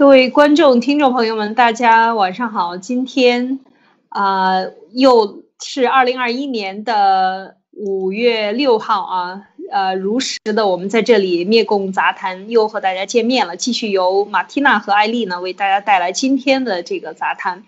[0.00, 2.78] 各位观众、听众朋友们，大家晚上好。
[2.78, 3.60] 今天
[4.08, 4.62] 啊，
[4.92, 17.64] 又是二零二一年的五月六号啊，呃，如实的，我们在这里灭共杂谈又和大家见面了，继续由马蒂娜和艾丽呢为大家带来今天的这个杂谈。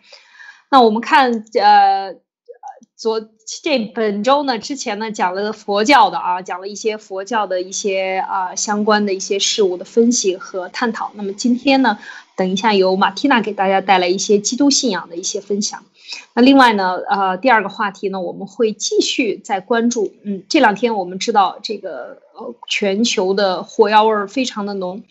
[0.71, 2.15] 那我们看，呃。
[2.95, 3.21] 昨
[3.61, 11.11] 这本周呢，之前呢讲了佛教的啊，讲了一些佛教的一些啊相关的一些事物的分析和探讨。
[11.15, 11.99] 那么今天呢，
[12.37, 15.85] 等一下由马蒂娜给大家带来一些基督信仰的一些分享。
[16.35, 20.13] 那另外呢，呃，第二个话题呢，我们会继续在关注。
[20.25, 25.03] 嗯，这两天我们知道这个呃全球的火药味儿非常的浓。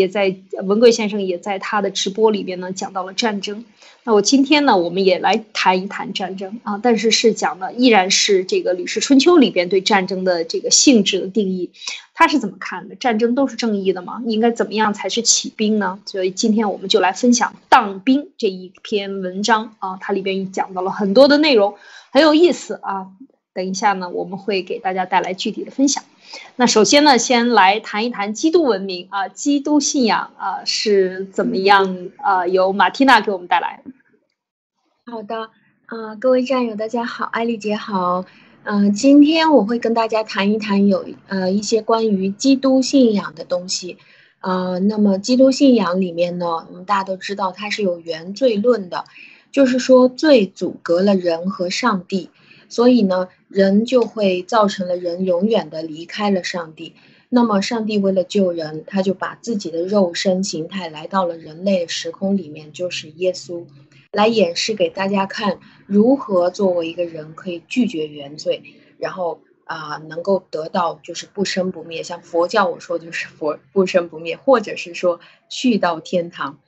[0.00, 3.66] 也在文贵先生也在他的直播里边呢讲到了战争。
[4.02, 11.70] 那我今天呢，我们也来谈一谈战争啊，但是是讲的依然是这个《吕氏春秋》里边对战争的这个性质的定义，
[12.14, 12.94] 他是怎么看的？
[12.94, 14.22] 战争都是正义的吗？
[14.24, 15.98] 应该怎么样才是起兵呢？
[16.06, 21.74] 所以今天我们就来分享《当兵》这一篇文章啊，它里边讲到了很多的内容，
[22.10, 23.08] 很有意思啊。
[23.52, 26.04] 等一下呢，我们会给大家带来具体的分享。
[26.54, 32.46] 那首先呢，先来谈一谈基督文明啊，基督信仰啊是怎么样啊？
[32.46, 33.82] 由马蒂娜给我们带来。
[35.10, 35.50] 好的，
[35.86, 38.24] 啊，各位战友大家好，艾丽姐好，
[38.62, 43.98] 嗯，今天我会跟大家谈一谈有呃一些关于基督信仰的东西，
[44.38, 49.06] 啊，那么基督信仰里面呢，我们大家都知道它是有原罪论的，
[49.50, 52.30] 就是说罪阻隔了人和上帝。
[52.70, 56.94] 所以呢，人就会造成了人永远的离开了上帝。
[57.28, 63.66] 那么，上帝为了救人，他就把自己的肉身形态来到了人类时空里面，就是耶稣，
[64.12, 68.62] 来演示给大家看如何作为一个人可以拒绝原罪，
[68.98, 72.02] 然后啊，能够得到就是不生不灭。
[72.02, 76.58] 像佛教我说就是佛不生不灭，或者是说去到天堂。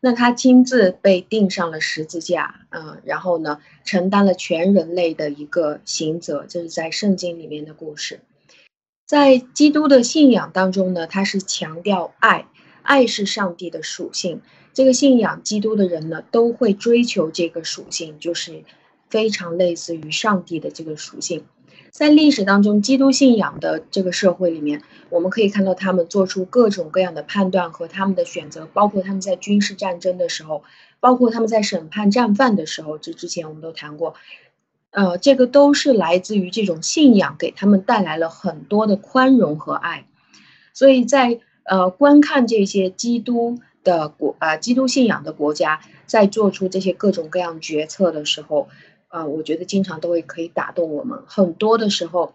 [0.00, 8.20] 那他亲自被钉上了十字架，嗯，然后呢，承担了全人类的一个刑责，这是在圣经里面的故事。
[9.06, 12.46] 在基督的信仰当中呢，他是强调爱，
[12.82, 14.42] 爱是上帝的属性。
[14.74, 18.64] 这个信仰基督的人呢，都会追求这个属性，就是
[19.08, 21.44] 非常类似于上帝的这个属性。
[21.96, 30.62] 在历史当中，基督信仰的这个社会里面，我们可以看到他们做出各种各样的判断和他们的选择，包括他们在军事战争的时候，
[31.00, 34.14] 包括他们在审判战犯的时候，这之前我们都谈过，
[34.90, 40.06] 呃，这个都是来自于这种信仰给他们带来了很多的宽容和爱。
[40.74, 48.68] 所以在呃观看这些基督的国啊基督信仰的国家在做出这些各种各样决策的时候。
[49.16, 51.22] 啊，我觉得经常都会可以打动我们。
[51.26, 52.34] 很多的时候，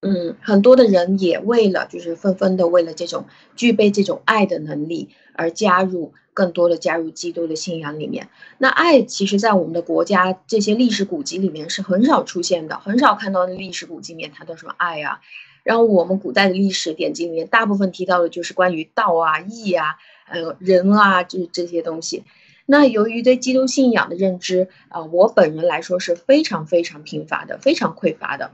[0.00, 3.26] 嗯，很多的人也为了就是纷纷的为了这种
[3.56, 8.30] 具备这种爱的能力而加入更多的加入基督的信仰里面。
[8.56, 15.20] 那爱其实，在我们的国家这些历史古籍里面是很少出现的，很少看到的历史古籍里面谈到什么爱啊。
[15.62, 19.96] 然后我们古代的历史典籍里面，大部分提到的就是关于道啊、义啊、
[20.30, 22.24] 呃人啊，就是这些东西。
[22.70, 28.50] 那由于对基督信仰的认知啊，我本人来说是非常非常贫乏的，非常匮乏的，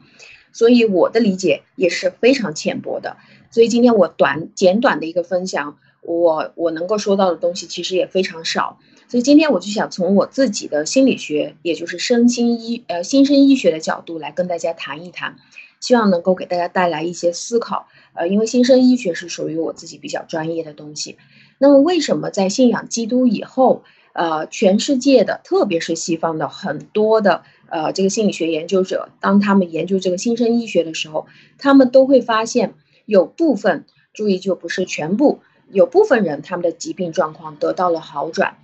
[0.52, 3.16] 所以我的理解也是非常浅薄的。
[3.50, 8.78] 所以今天我短简短的一个分享，我我能够说到的东西其实也非常少。
[9.08, 15.38] 所以今天我就想从我自己的心理学，也就是身心医呃新生医学的角度来跟大家谈一谈，
[15.80, 17.88] 希望能够给大家带来一些思考。
[18.12, 21.18] 呃，因为新生医学是属于我自己比较专业的东西。
[21.58, 23.82] 那么为什么在信仰基督以后？
[24.14, 31.26] 呃，全世界的，特别是西方的很多的呃，这个心理学研究者，当他们研究这个新生医学的时候，
[31.58, 32.74] 他们都会发现，
[33.06, 38.56] 有部分，注意就不是全部，有部分人他们的疾病状况得到了好转。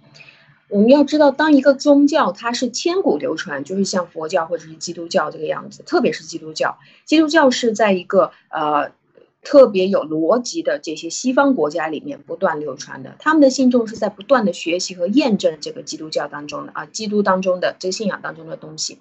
[0.69, 8.93] 我们要知道，当一个宗教它是千古流传，就是像佛教或者是基督教这个样子，特别是基督教，基督教是在一个呃。
[9.43, 18.99] 特别有逻辑的这些西方国家里面不断流传的，他们的信众是在不断的学习和验证这个基督教当中的啊，基督当中的这个信仰当中的东西。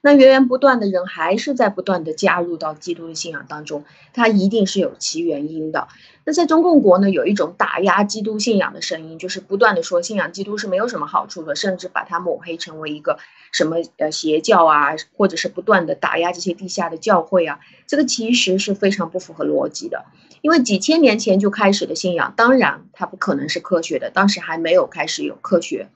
[0.00, 5.88] 那源源不断的人还是在不断的加入到基督的信仰当中，它一定是有其原因的。
[6.24, 13.18] 那在中共国呢，有一种打压基督信仰的声音，就是不断的说信仰基督是没有什么好处的，甚至把它抹黑成为一个
[13.52, 20.04] 什么呃邪教啊，或者是不断的打压这些地下的教会啊，这个其实是非常不符合逻辑的。
[20.42, 25.88] 因为几千年前就开始的信仰，当然它不可能是科学的，当时还没有开始有科学，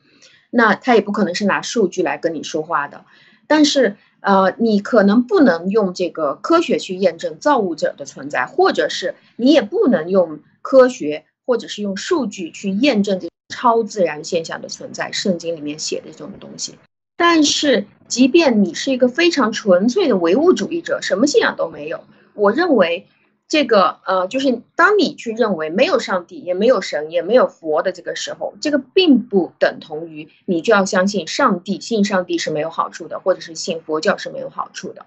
[0.50, 3.04] 那它也不可能是拿数据来跟你说话的。
[3.50, 16.76] 但是，呃，你可能不能用这个科学去验证造物者的存在，或者是你也不能用科学或者是用数据去验证这超自然现象的存在，圣经里面写的这种东西。
[17.16, 22.04] 但是，即便你是一个非常纯粹的唯物主义者，什么信仰都没有，
[22.34, 23.08] 我认为。
[23.50, 35.04] 这个呃，就是当你去认为没有上帝，也没有神，也没有佛的这个时候，这个并不等同于你就要相信上帝，信上帝是没有好处的，或者是信佛教是没有好处的。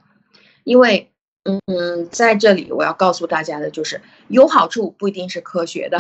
[0.66, 1.14] 因为，
[1.46, 5.98] 嗯，在这里我要告诉大家的就是，有好处不一定是科学的，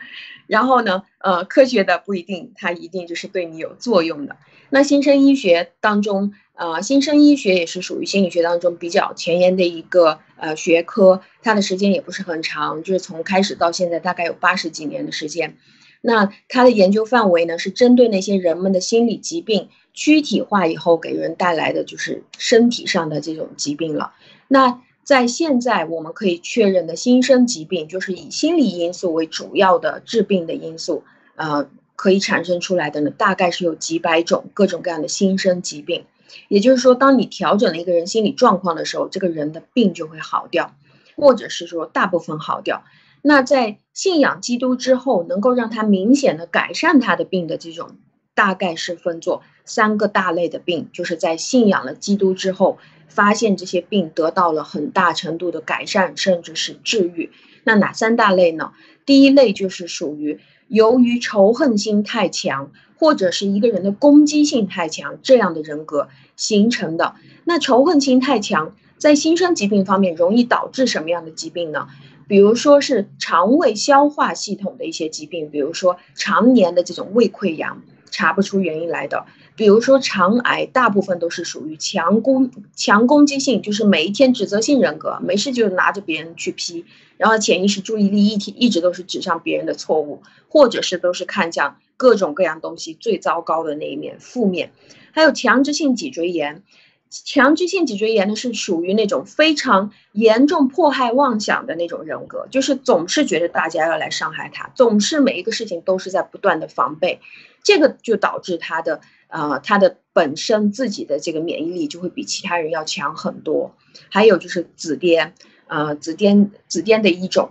[0.46, 4.36] 然后呢，呃，科学的不一定它一定就是对你有作用的。
[4.68, 6.34] 那新生医学当中。
[6.56, 15.56] 呃，新生医学也是属于心理学当中比较前沿的一个呃学科，它的时间也不是很长，就是从开始到现在大概有八十几年的时间。
[16.00, 24.14] 那它的研究范围呢，是针对那些人们的心理疾病躯体化以后给人带来的就是身体上的这种疾病了。
[24.48, 31.04] 那在现在我们可以确认的新生疾病，就是以心理因素为主要的致病的因素，
[31.34, 36.06] 呃，可以产生出来的呢，大概是有几百种各种各样的新生疾病。
[36.48, 40.74] 也就是说，当你调整了一个人心理状况的时候，这个人的病就会好掉，
[41.16, 42.84] 或者是说大部分好掉。
[43.22, 47.96] 那在信仰基督之后，能够让他明显的改善他的病的这种，
[48.34, 57.32] 大概是分作三个大类的病，就是在信仰了基督之后，发现这些病得到了很大程度的改善，甚至是治愈。
[57.64, 58.72] 那哪三大类呢？
[59.04, 60.38] 第一类就是属于
[60.68, 62.70] 由于仇恨心太强。
[62.98, 67.14] 或者是一个人的攻击性太强，这样的人格形成的。
[67.44, 71.88] 那仇恨心太强，在新生疾病方面容易导致什么样的疾病呢？
[72.28, 79.26] 比如说是肠胃消化系统的一些疾病，比如说常年的这种胃溃疡，查不出原因来的。
[79.54, 86.84] 比如说肠癌，大部分都是属于强攻强攻击性，就是每一天指责性人格，没事就拿着别人去批，
[87.16, 91.76] 然后潜意识注意力一体一直都是指向别人的错误，或者是都是看向。
[91.96, 94.72] 各种各样东西最糟糕的那一面，负面，
[95.12, 96.62] 还有强制性脊椎炎。
[97.08, 107.20] 强制性脊椎炎呢，是属于那种非常严重迫害妄想的那种人格，就是总是觉得大家要来伤害他，总是每一个事情都是在不断的防备，
[107.62, 113.74] 这个就导致他的呃他的本身自己的这个免疫力就会比其他人要强很多。
[114.10, 115.30] 还有就是紫癜，
[115.68, 117.50] 呃紫癜紫癜的一种。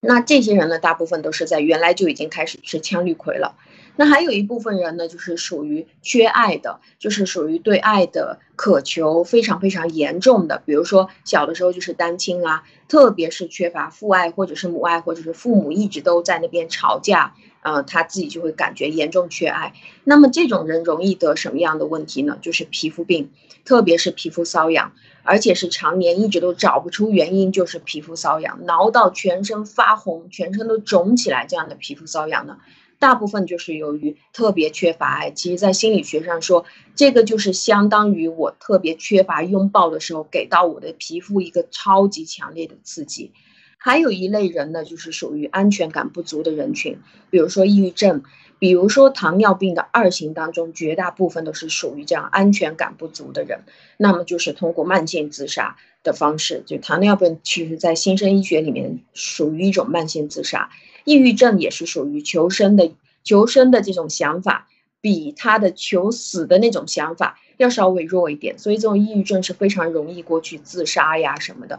[0.00, 3.56] 那这些人呢，大部分都是在原来就已经开始吃羟氯喹了。
[3.96, 10.62] 那还有一部分人呢，就是属于缺爱的，就是属于对爱的渴求非常非常严重的。
[10.64, 19.74] 比如说小的时候就是单亲啊，特别是缺乏父爱或者是母爱，或者是父母一直都在那边吵架，呃，他自己就会感觉严重缺爱。
[20.04, 22.38] 那么这种人容易得什么样的问题呢？
[22.40, 23.30] 就是皮肤病，
[23.64, 24.92] 特别是皮肤瘙痒。
[25.24, 32.56] 而且是常年一直都找不出原因，就是皮肤瘙痒，挠到全身发红，全身都肿起来，这样的皮肤瘙痒呢，
[32.98, 35.30] 大部分就是由于特别缺乏爱。
[35.30, 36.64] 其实，在心理学上说，
[36.94, 43.32] 这个就是相当于我特别缺乏拥抱的时候，给到我的皮肤一个超级强烈的刺激。
[43.78, 46.98] 还有一类人呢，就是属于安全感不足的人群，
[47.30, 48.22] 比如说抑郁症。
[48.60, 53.60] 比如说糖尿病的二型当中，绝大部分都是属于这样安全感不足的人，
[53.96, 56.64] 那么就是通过慢性自杀的方式。
[56.66, 60.70] 就糖尿病其实，在新生医学里面属于一种慢性自杀，
[61.04, 62.90] 抑郁症也是属于求生的
[63.22, 64.66] 求生的这种想法，
[65.00, 71.78] 比他的求死的那种想法要稍微弱一点，所以这种抑郁症是非常容易过去自杀呀什么的。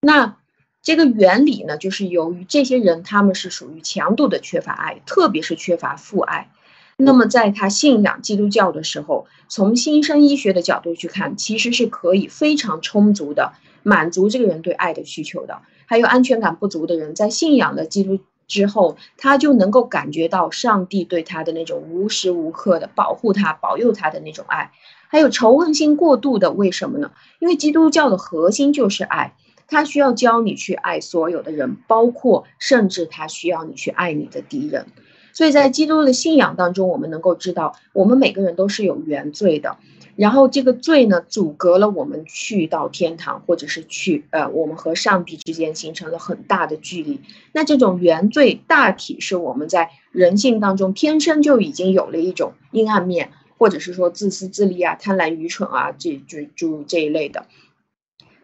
[0.00, 0.36] 那。
[0.82, 6.50] 这个原理呢，就是由于这些人他们是属于强度的缺乏爱，特别是缺乏父爱。
[6.96, 15.62] 那么在他信仰基督教的时候，从新生医学的角度去看，其实是可以非常充足的满足这个人对爱的需求的。
[15.86, 24.72] 还有安全感不足的人，在信仰了基督之后，他就能够感觉到上帝对他的那种无时无刻的保护他、保佑他的那种爱。
[25.08, 27.12] 还有仇恨心过度的，为什么呢？
[27.38, 29.34] 因为基督教的核心就是爱。
[29.72, 34.86] 他需要教你去爱所有的人，包括甚至他需要你去爱你的敌人。
[35.32, 39.78] 所以在基督的信仰当中，我们能够知道，我们每个人都是有原罪的。
[40.14, 47.22] 然后这个罪呢，阻隔了我们去到天堂，或者是去呃，我们和上帝之间形成了很大的距离。
[47.52, 57.46] 那这种原罪大体是我们在人性当中天生就已经有了一种阴暗面，或者是说自私自利啊、贪婪愚蠢啊，这这诸如这一类的。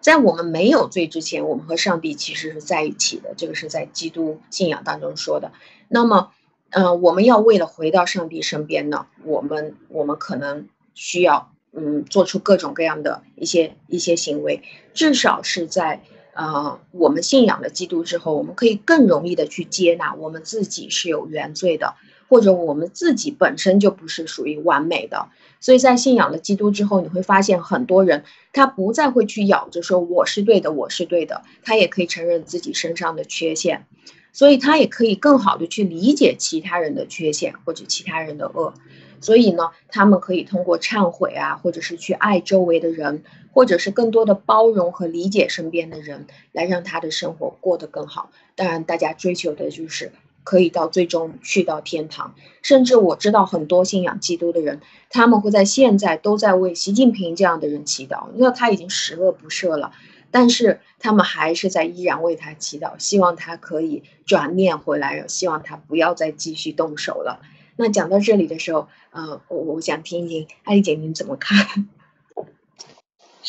[0.08, 3.34] 在我们没有罪之前，我们和上帝其实是在一起的。
[3.36, 5.52] 这个是在基督信仰当中说的。
[5.86, 6.32] 那么，
[6.70, 14.62] 呃，我们要为了回到上帝身边呢，我们我们可能需要嗯做出各种各样的一些一些行为。
[14.94, 21.96] 至少是在呃我们信仰了基督之后，我们可以更容易的去接纳我们自己是有原罪的，
[22.28, 25.28] 或者我们自己本身就不是属于完美的。
[25.60, 33.86] 所以在信仰了基督之后，你会发现很多人他不再会去咬着说我是对的，我是对的，他也可以承认自己身上的缺陷，
[34.32, 38.74] 所以他也可以更好的去理解其他人的缺陷或者其他人的恶。
[39.20, 48.30] 所以呢，他们可以通过忏悔啊，或者是去爱周围的人，或者是更多的包容和理解身边的人，来让他的生活过得更好。
[48.54, 50.12] 当然，大家追求的就是。
[50.48, 59.92] 可以到最终去到天堂，甚至我知道很多信仰基督的人，他们会在现在都在为习近平这样的人祈祷，因为他已经十恶不赦了，
[60.30, 67.42] 但是他们还是在依然为他祈祷，希望他可以转念回来，希望他不要再继续动手了。
[67.76, 71.90] 那讲到这里的时候，呃，我我想听一听艾丽姐您怎么看？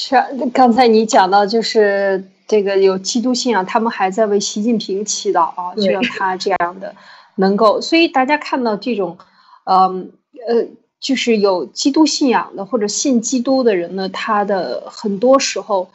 [0.01, 2.23] 是啊，刚才你讲到就是。
[2.49, 6.95] 这个有基督信仰，他们还在为习近平祈祷啊，就让他这样的
[7.35, 7.79] 能够。
[7.79, 9.19] 所以大家看到这种，
[9.65, 10.11] 嗯
[10.47, 10.65] 呃，
[10.99, 15.91] 就是有基督信仰的或者信基督的人呢，他的很多时候，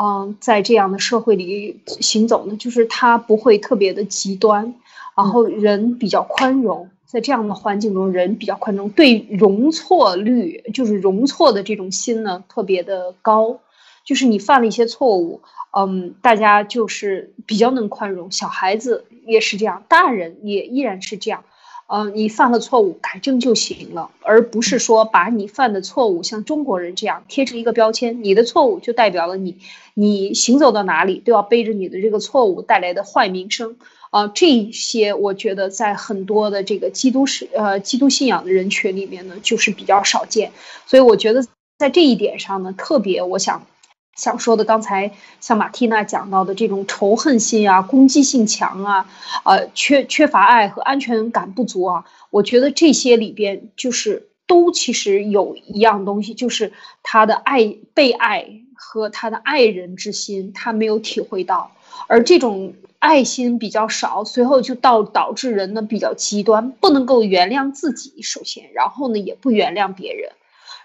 [0.00, 4.72] 嗯，在这样的社会里行走呢，就是他不会特别的极端，
[5.14, 13.60] 然后人比较宽容，在这样的环境中，人比较宽容，对容错率就是容错的这种心呢，特别的高，
[14.04, 15.40] 就是你犯了一些错误。
[15.74, 21.44] 嗯，大家就是比较能宽容，小孩子也是这样，大人也依然是这样。
[21.90, 29.56] 嗯，你犯了错误，改正就行了，而不是说把你犯的错误像中国人这样贴成一个标签，你的错误就代表了你，
[29.94, 33.76] 你行走到哪里都要背着你的这个错误带来的坏名声。
[34.10, 40.52] 啊，这些我觉得在很多的这个基督是呃基督信仰的人群里面呢，就是比较少见。
[40.86, 41.44] 所以我觉得
[41.78, 43.66] 在这一点上呢，特别我想。
[44.16, 49.08] 想说的，刚才像马蒂娜讲到的这种仇恨心啊、攻击性强啊、
[49.44, 56.72] 呃缺缺乏爱和安全感不足啊，我觉得这些里边就是都其实有一样东西，就是
[57.04, 61.70] 他的爱被爱和他的爱人之心他没有体会到，
[62.08, 70.32] 而这种爱心比较少，随后就到导致人呢比较极端，不能够原谅自己，首先，然后呢也不原谅别人。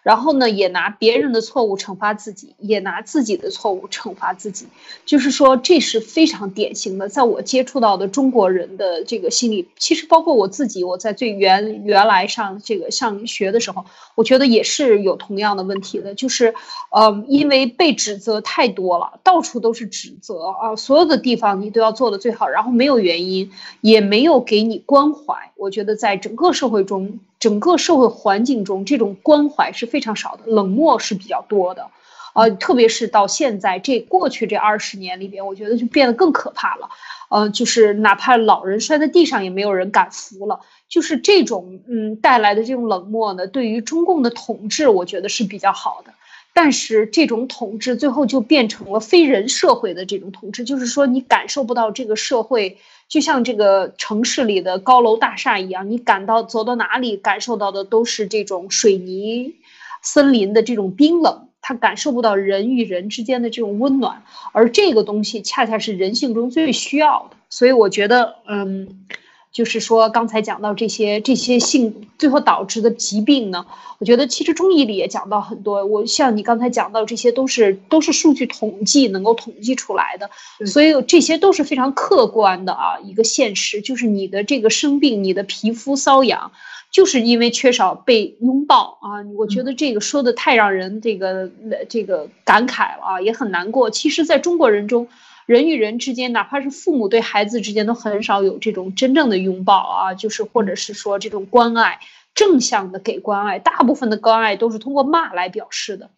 [0.03, 4.67] 然后呢，也拿别人的错误惩罚自己，也拿自己的错误惩罚自己，
[5.05, 7.07] 就是说这是非常典型的。
[7.07, 16.53] 在我接触到的中国人的这个心理，其实包括我自己，我在最原原来上这个上学的时候，我觉得也是有同样的问题的，就是，
[16.91, 25.51] 呃，因为被指责太多了，到处都是指责啊，所有的地方你都要做的最好，然后没有原因，也没有给你关怀。
[25.55, 27.19] 我觉得在整个社会中。
[27.44, 31.90] 整个社会环境中，这种关怀是非常少的，冷漠是比较多的，
[32.36, 36.88] 呃，特别是到现在这过去这二十年里边，我觉得就变得更可怕了，
[37.30, 46.14] 呃，就是哪怕老人摔在地上，也没有人敢扶了，就是这种嗯带来的这种冷漠呢，对于中共的统治，我觉得是比较好的。
[46.56, 52.78] 但是这种统治最后就变成了非人社会的这种统治，就是说你感受不到这个社会，
[53.13, 59.53] 就像这个城市里的高楼大厦一样，你感到走到哪里感受到的都是这种水泥
[60.01, 69.05] 森林的这种冰冷，他感受不到人与人之间的这种温暖，而这个东西恰恰是人性中最需要的，所以我觉得，嗯。
[69.53, 73.67] 就是说，刚才讲到这些这些性最后导致的疾病呢，
[74.00, 75.86] 我觉得其实中医里也讲到很多。
[75.86, 80.31] 我像你刚才讲到这些，都是都是数据统计能够统计出来的，
[80.65, 83.79] 所以这些都是非常客观的啊一个现实。
[83.79, 86.51] 就是你的这个生病，你的皮肤瘙痒，
[86.89, 89.22] 就是因为缺少被拥抱啊。
[89.38, 91.51] 我觉得这个说的太让人这个
[91.88, 93.91] 这个感慨了啊，也很难过。
[93.91, 95.07] 其实，在中国人中。
[95.46, 102.00] 人与人之间，哪怕是父母对孩子之间，都很少有这种真正的拥抱啊，就是或者是说这种关爱，
[102.34, 103.60] 正向的给关爱。
[103.60, 106.12] 大部分的关爱都是通过骂来表示的，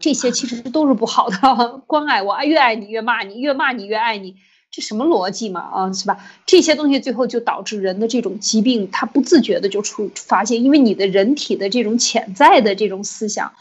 [0.00, 1.82] 这些其实都是不好的。
[1.86, 4.36] 关爱我爱，越爱你越骂你，越骂你越爱你，
[4.70, 5.60] 这什么逻辑嘛？
[5.60, 6.18] 啊，是吧？
[6.44, 13.52] 这些东西最后就导致人的这种疾病，他不自觉的就出发现，因为你的人体的这种潜在的这种思想。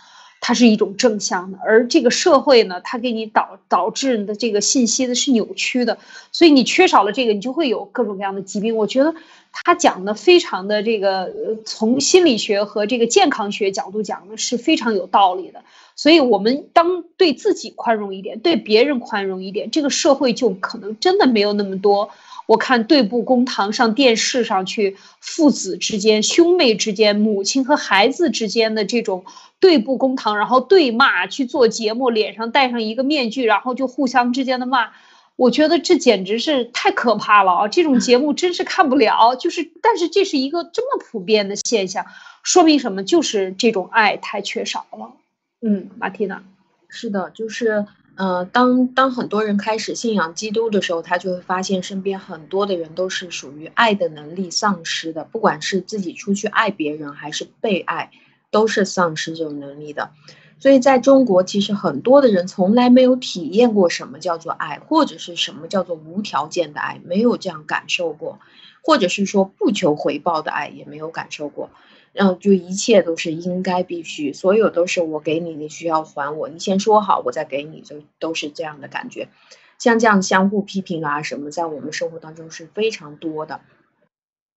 [0.42, 5.98] 它是一种正向的，而这个社会呢，它给你导导致的这个信息的是扭曲的，
[6.32, 8.76] 所以你缺少了这个，你就会有各种各样的疾病。
[8.76, 9.14] 我觉得
[9.52, 11.32] 他讲的非常的这个，
[11.66, 15.62] 从心理学和这个健康学角度讲呢，是非常有道理的。
[15.96, 22.10] 所以，我们当对自己宽容一点，对别人宽容一点，这个社会就可能真的没有那么多。
[22.50, 29.24] 我看对簿公堂上电视上去，父子之间、兄妹之间、母亲和孩子之间的这种
[29.60, 34.90] 对簿公堂，然后对骂去做节目，脸上戴上一个面具，然后就互相之间的骂。
[35.36, 37.68] 我觉得这简直是太可怕了啊！
[37.68, 39.36] 这种节目真是看不了。
[39.36, 42.08] 就是，但是这是一个这么普遍的现象，
[42.42, 43.04] 说明什么？
[43.04, 45.14] 就是这种爱太缺少了。
[45.62, 46.42] 嗯，马蒂娜，
[46.90, 47.86] 是的，就是，
[48.20, 58.12] 呃，当当很多人开始信仰基督的时候，他就会发现身边很多的人都是属于爱的能力丧失的，不管是自己出去爱别人，还是被爱，
[58.52, 60.12] 都是丧失这种能力的。
[60.60, 68.40] 所以，在中国，其实很多的人从来没有体验过什么叫做爱，或者是什么叫做无条件的爱，没有这样感受过，
[68.82, 71.70] 或者是说不求回报的爱也没有感受过。
[72.14, 79.30] 然后，就一切都是应该必须，所有都是我给你，你需要还我，你先说好，我再给你，就都是这样的感觉。
[79.78, 83.62] 像这样相互批评啊什么，在我们生活当中是非常多的。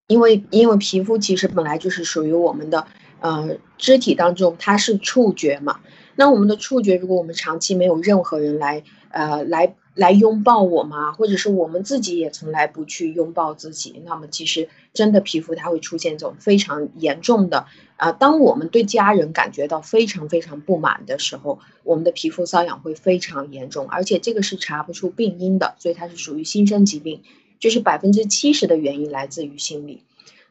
[0.07, 2.87] 因为因为皮肤其实本来就是属于我们的。
[3.19, 5.79] 呃，肢体当中它是触觉嘛？
[6.17, 18.11] 那我们的触觉，如果我们长期没有任何人来，呃，来来拥抱我吗，或者是我们自己也从来不去拥抱自己，那么其实真的皮肤它会出现这种非常严重的啊。
[18.11, 27.21] 当我们对家人感觉到非常非常不满的时候，我们的皮肤瘙痒会非常严重，而且这个是查不出病因的，所以它是属于新生疾病，
[27.59, 30.01] 就是百分之七十的原因来自于心理。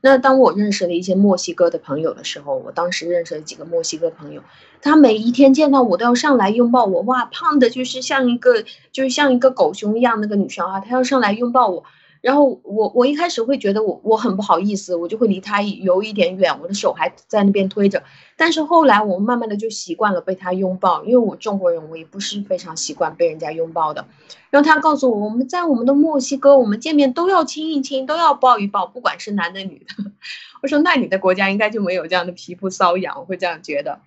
[0.04, 4.42] 那当我认识了一些墨西哥的朋友的时候，我当时认识了几个墨西哥朋友，
[4.82, 11.84] 他每一天见到我都要上来拥抱我，哇，胖的就是像一个就是像一个狗熊一样那个女生啊，她要上来拥抱我。
[12.22, 18.04] 然后我我一开始会觉得我我很不好意思，我就会离他有一点远，我的手还在那边推着。
[18.36, 24.06] 但是后来我慢慢的就习惯了被他拥抱，因为我中国人我也不是非常习惯被人家拥抱的。
[24.50, 30.12] 然后他告诉我，我们在我们的墨西哥，我们见面都要亲一亲，都要抱一抱，不管是男的女的。
[30.62, 33.98] 我说那你的国家应该就没有这样的皮肤瘙痒，我会这样觉得。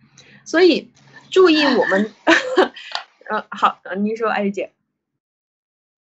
[0.46, 0.90] 所以
[1.32, 2.12] 注意我们，
[3.30, 4.72] 嗯，好，您说，艾丽姐。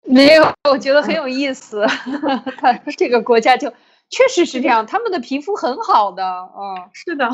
[0.04, 1.86] 没有，我觉得很有意思。
[2.58, 3.72] 他这个国家就
[4.10, 6.24] 确实是这样，他们的皮肤很好的。
[6.24, 7.30] 嗯，是的，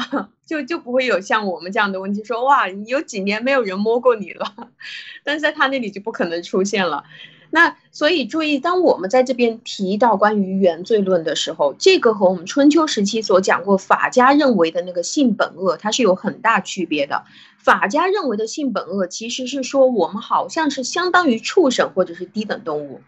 [0.47, 4.47] 就就不会有像我们这样的问题，说哇，有几年没有人摸过你了，
[5.25, 7.05] 但是在他那里就不可能出现了。
[7.51, 17.25] 那所以注意，当我们在这边提到关于原罪论的时候，这个和我们春秋时期所讲过法家认为的那个性本恶，它是有很大区别的。
[17.59, 23.01] 法家认为的性本恶，其实是说我们好像是相当于畜生或者是低等动物。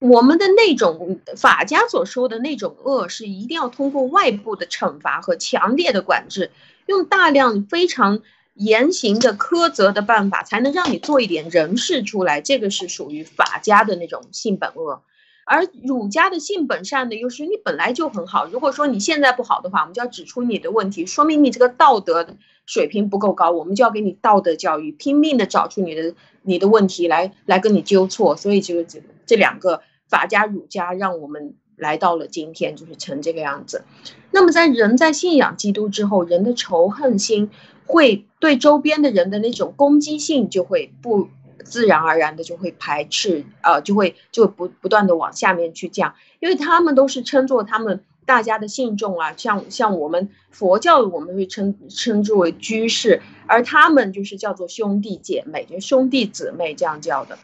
[0.00, 6.50] 我们的那种法家所说的那种恶，是一定要通过外部的惩罚和强烈的管制，
[6.86, 8.20] 用大量非常。
[8.54, 12.40] 严刑的苛责的办法，才能让你做一点人事出来。
[12.42, 15.02] 这个是属于法家的那种性本恶，
[15.46, 18.46] 而儒家的性本善的，又是你本来就很好。
[18.46, 22.26] 如果说你现在不好的话，我们就要指出你的问题，说明你这个道德
[22.66, 28.36] 水平不够高，我们就要给你道德教育，拼命的找出你的你的问题来，来跟你纠错。
[28.36, 33.84] 所以就这这两个法家儒家，让我们来到了今天，就是成这个样子。
[34.30, 37.50] 那么在人在信仰基督之后，人的仇恨心。
[37.86, 41.28] 会对周边的人的那种攻击性就会不
[41.64, 57.38] 自然而然的就会排斥，呃，就会就不不断的往下面去降，因为他们都是称作他们大家的信众啊，像像我们佛教我们会称称之为居士，而他们就是叫做兄弟姐妹，就兄弟姊妹这样叫的。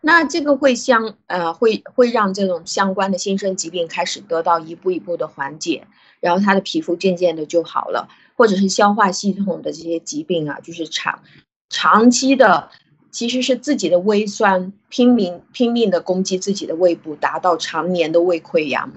[0.00, 5.86] 那这个会相呃会会让这种相关的新生疾病开始得到一步一步的缓解，
[6.20, 8.08] 然后他的皮肤渐渐的就好了。
[8.36, 11.22] 或者是消化系统的这些疾病啊，就是长
[11.70, 12.70] 长期的，
[13.10, 18.92] 其实是自己的胃酸拼命拼命的攻击自己的胃部，达到常年的胃溃疡，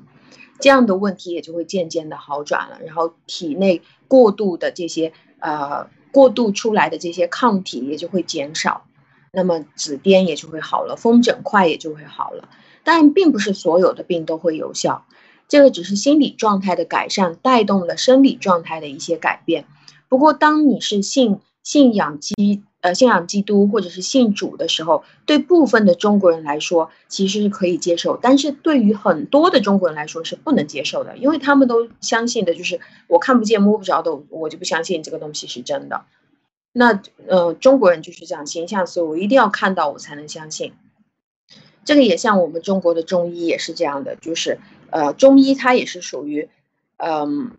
[0.60, 2.80] 这样的问题也就会渐渐的好转了。
[2.86, 8.86] 然后体内过度的这些呃过度出来的这些抗体也就会减少，
[9.32, 12.50] 那么紫癜也就会好了，风疹块也就会好了。
[12.84, 15.06] 但并不是所有的病都会有效。
[15.50, 19.66] 这个只是心理状态的改善带动了生理状态的一些改变。
[20.08, 36.06] 不过，当你是信信仰基呃信仰基督或者是信主的时候，对部分的中国人来说其实是可以接受，但是对于很多的中国人来说是不能接受的，因为他们都相信的就是我看不见摸不着的，我就不相信这个东西是真的。
[36.72, 40.74] 那呃，中国人就是这样形象，所以我一定要看到我才能相信。
[41.84, 44.60] 这个也像我们中国的中医也是这样的，就是。
[44.92, 46.50] 呃，中医它也是属于，
[46.98, 47.52] 嗯，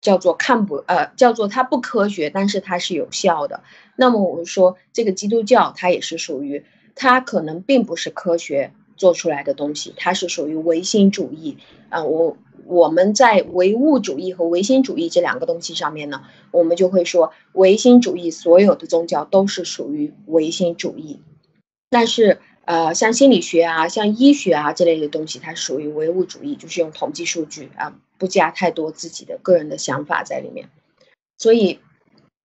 [0.00, 3.62] 叫做看不呃，叫做它不科学，但是它是有效的。
[3.96, 12.04] 那么我们说，这个基督教它也是属于，它可能并不是科学做出来的东西，它是属于唯心主义啊。
[12.04, 21.20] 我我们在唯物主义和唯心主义这两个东西上面呢，我们就会说，唯心主义所有的宗教都是属于唯心主义，
[21.90, 22.40] 但是。
[22.66, 30.68] 呃，像心理学啊，像医学啊这类的东西，它属于唯物主义，就是用统计数据啊，不加太多自己的个人的想法在里面。
[31.38, 31.78] 所以，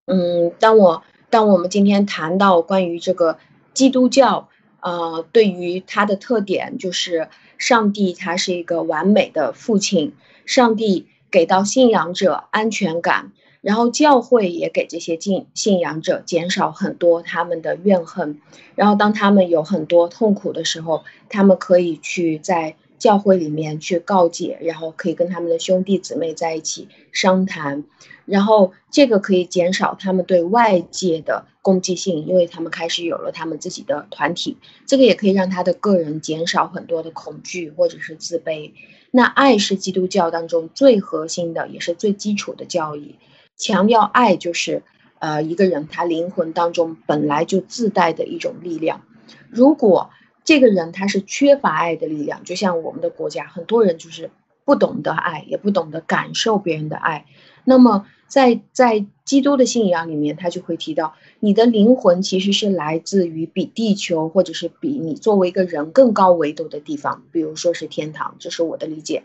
[0.06, 3.40] 嗯，当我当我们今天谈到关于这个
[3.74, 10.14] 基督教，呃，对于它的特点，就是上帝他是一个完美的父亲，
[10.46, 13.32] 上帝给到信仰者安全感。
[13.62, 18.42] 然后教会也给这些信信仰者减少很多他们的怨恨，
[18.76, 27.84] 然后当他们有很多痛苦的时候，他们可以去在教会里面去告解，然后可以跟他们的兄弟姊妹在一起商谈，
[28.26, 38.72] 然后这个可以减少他们对外界的攻击性，因为他们开始有了他们自己的团体，这个也可以让他的个人减少很多的恐惧或者是自卑。
[39.12, 43.16] 那爱是基督教当中最核心的，也是最基础的教义。
[43.62, 44.82] 强调爱就是，
[45.20, 49.04] 呃，一个人他灵魂当中本来就自带的一种力量。
[49.52, 50.10] 如果
[50.44, 54.32] 这个人他是缺乏爱的力量，就像我们的国家，很多人就是
[54.66, 57.28] 不懂得爱，也不懂得感受别人的爱。
[57.64, 69.22] 那么在在基督的信仰里面，他就会提到，你的灵魂其实是来自于比地球或者是比你作为一个人更高维度的地方，比如说是天堂，这是我的理解。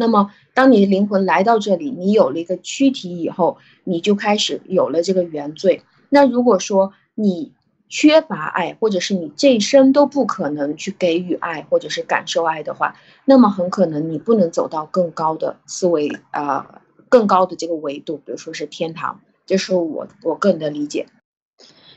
[0.00, 5.82] 那么，当你的灵魂来到这里，你有了一个躯体以后，你就开始有了这个原罪。
[6.08, 7.52] 那如果说你
[7.90, 19.20] 缺乏爱，或者是你这一生都不可能去给予爱，或者是感受爱的话，那么很可能你不能走到更高的思维呃，更高的这个维度，比如说是天堂。
[19.44, 21.08] 这是我我个人的理解。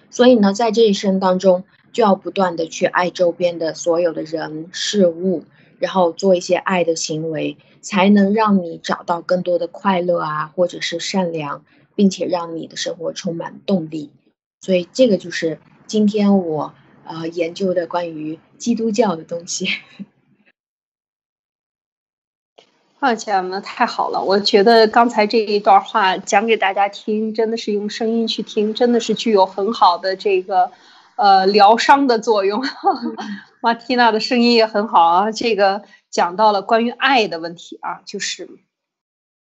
[0.09, 1.63] 所以呢，在这一生当中，
[1.93, 5.45] 就要不断的去爱周边的所有的人事物。
[5.83, 14.11] 然后做一些爱的行为，才能让你找到更多的快乐啊，或者是善良，并且让你的生活充满动力。
[14.61, 19.67] 所以这个就是今天我呃研究的关于基督教的东西。
[22.99, 24.23] 啊，讲的太好了！
[24.23, 30.71] 我觉得刚才这一段话讲给大家听，真的是用声音去听，真的是具有很好的这个
[31.17, 32.63] 呃疗伤的作用。
[33.61, 38.49] 马蒂娜的声音也很好啊，这个讲到了关于爱的问题啊，就是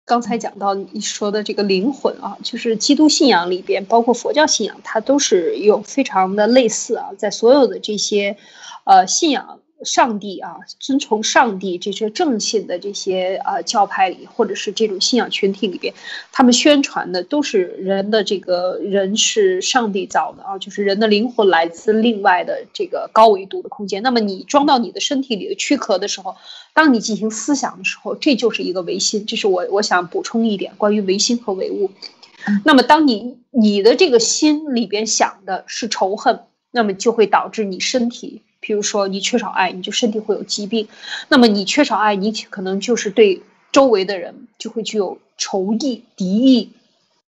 [0.04, 8.36] 刚才讲到你说的这个灵魂啊，就是基督信仰里边，包括佛教信仰，它都是有非常的类似啊，在所有的这些
[8.84, 9.60] 呃信仰。
[9.86, 15.94] 上帝啊，遵从上帝这些正信的这些啊教派里，或者是这种信仰群体里边，
[16.32, 24.02] 他们宣传的都是人的这个人是上帝造的啊，就是人的灵魂来自另外的这个高维度的空间。
[24.02, 26.36] 那么你装到你的身体里的躯壳的时候，
[26.74, 29.24] 当你进行思想的时候，这就是一个唯心。
[29.24, 31.90] 这是我我想补充一点关于唯心和唯物。
[32.64, 38.42] 那么当你你的这个心里边想的是仇恨，那么就会导致你身体。
[38.66, 40.88] 比如说你缺少爱，你就身体会有疾病。
[41.28, 46.72] 那么你缺少爱，你可能就是对周围的人就会具有仇意、敌意，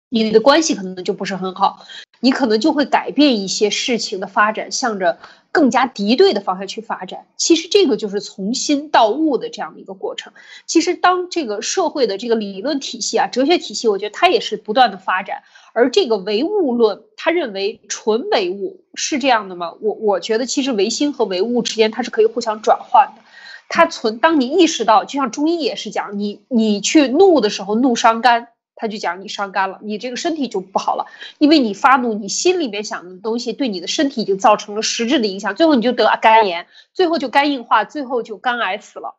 [0.09, 1.87] 你的关系可能就不是很好。
[2.23, 5.17] 你可能就会改变一些事情的发展，向着
[5.51, 7.25] 更加敌对的方向去发展。
[7.35, 10.31] 其实这个就是从心到物的这样的一个过程。
[10.65, 15.43] 其实当这个社会的这个理论体系啊、哲学体系，我觉得它也是不断的发展。
[15.73, 19.73] 而这个唯物论，他认为纯唯物是这样的吗？
[19.81, 23.21] 我我觉得其实唯心和唯物之间它是可以互相转换的。
[23.67, 31.05] 它存，当你意识到，就像中医也是讲，你你去怒的时候，怒伤肝，他就讲你伤肝了，你这个身体就不好了，
[31.37, 39.15] 因为你发怒，你心里面想的东西对你的身体已经造成了实质的影响，最后你就得肝炎，最后就肝硬化，最后就肝癌死了。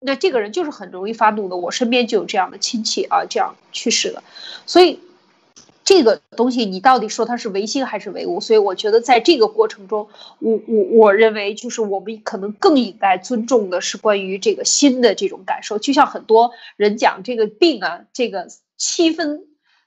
[0.00, 4.22] 那这个人就是很容易发怒的，我身边就有这样的亲戚啊，这样去世的，
[4.66, 5.00] 所以。
[5.88, 8.40] 这个东西你到底说它是唯心还是唯物？
[8.40, 10.08] 所以我觉得在这个过程中，
[10.40, 15.78] 我我我认为就是我们可能更应该尊重的是关于这个心的这种感受。
[15.78, 19.44] 就像很多人讲这个病啊，这个七分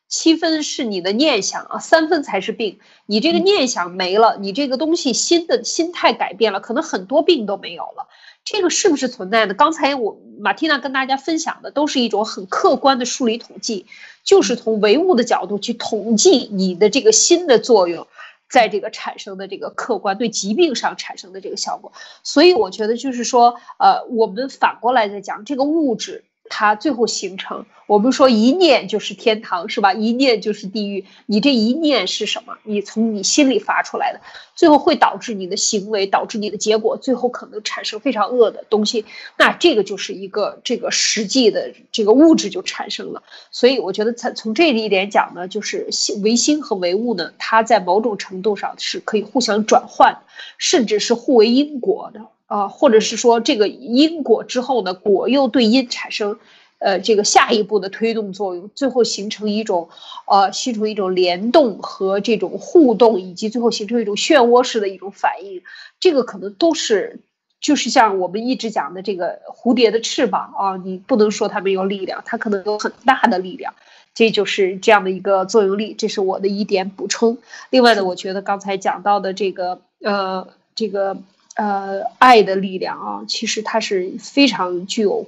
[0.07, 2.79] 七分是你的念想啊，三分才是病。
[3.05, 8.07] 你这个念想没了，你这个东西心的心态改变了，可能很多病都没有了。
[8.43, 9.53] 这个是不是存在的？
[9.53, 13.85] 刚才我马蒂娜跟大家分享的都是一种很客观的数理统计，
[14.23, 18.07] 就是从唯物的角度去统计你的这个心的作用，
[18.49, 21.91] 在这个产生的这个客观对疾病上产生的这个效果。
[22.23, 27.65] 所以我觉得就是说，呃，我们反过来再讲这个物质，它最后形成。
[27.85, 29.93] 我们说一念就是天堂，是吧？
[29.93, 31.05] 一念就是地狱。
[31.25, 32.55] 你这一念是什么？
[32.63, 34.21] 你从你心里发出来的，
[34.53, 39.05] 最后会导致你的行为，导致你的结果，最后可能产生非常恶的东西。
[39.39, 43.23] 那这个就是一个这个实际的这个物质就产生了。
[43.49, 45.89] 所以我觉得从从这一点讲呢，就是
[46.21, 50.19] 唯心和唯物呢，它在某种程度上是可以互相转换，
[50.59, 56.37] 甚至是互为因果的啊，或者是说这个因果之后呢，果又对因产生。
[56.81, 59.89] 呃，这个下一步的推动作用，最后形成一种，
[60.25, 65.61] 呃，形成一种联动和这种互动，以及最后形成一种漩涡式的一种反应，
[65.99, 67.19] 这个可能都是，
[67.59, 73.73] 就是像我们一直讲的这个蝴蝶的翅膀啊，你不能说它没有力量，它可能有很大的力量，
[74.13, 77.39] 这就是这样的一个作用力，这是我的一点补充。
[77.71, 81.17] 另外呢，我觉得刚才讲到的这个，呃，这个，
[81.59, 85.27] 呃，爱的力量啊，其实它是非常具有。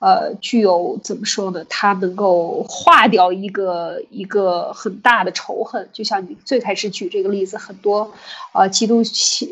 [0.00, 1.64] 呃，具有怎么说呢？
[1.70, 8.12] 它能够化掉一个一个很大的仇恨，就像你最开始举这个例子，很多
[8.52, 9.02] 呃基督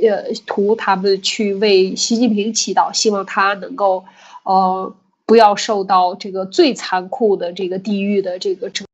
[0.03, 4.05] 呃徒他们去为习近平祈祷，希望他能够
[4.43, 4.93] 呃
[5.25, 8.87] 不要受到这个最残酷的这个地狱的这个整，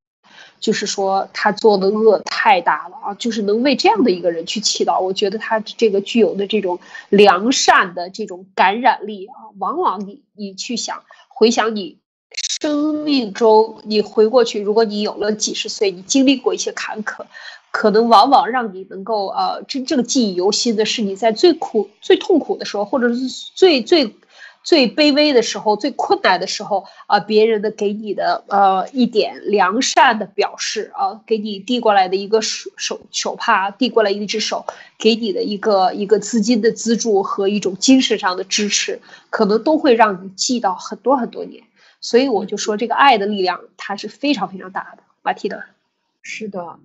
[0.60, 3.14] 就是说他做的恶太大了啊！
[3.14, 11.02] 就是能为这样的一个人去祈祷，我觉得他这个具有的这种良善的这种感染力啊，往往你你去想。
[11.28, 11.98] 回想你
[12.32, 17.26] 生命中，你回过去，如果你有了几十岁，你经历过一些坎坷，
[17.70, 23.20] 可能往往让你能够呃真正记忆犹新的是你在最苦、最痛苦的时候，或者是
[23.54, 24.16] 最最
[24.68, 34.66] 最卑微的时候、最困难的时候啊，别人的给你的呃一点良善的表示啊，给你递过来的一个手手手帕，递过来一只手，
[34.98, 39.00] 给你的一个一个资金的资助和一种精神上的支持。
[39.30, 41.64] 可能都会让你记到很多很多年，
[42.02, 45.02] 所以我就说这个爱的力量它是非常非常大的。
[45.22, 45.64] 马蒂的，
[46.20, 46.78] 是的，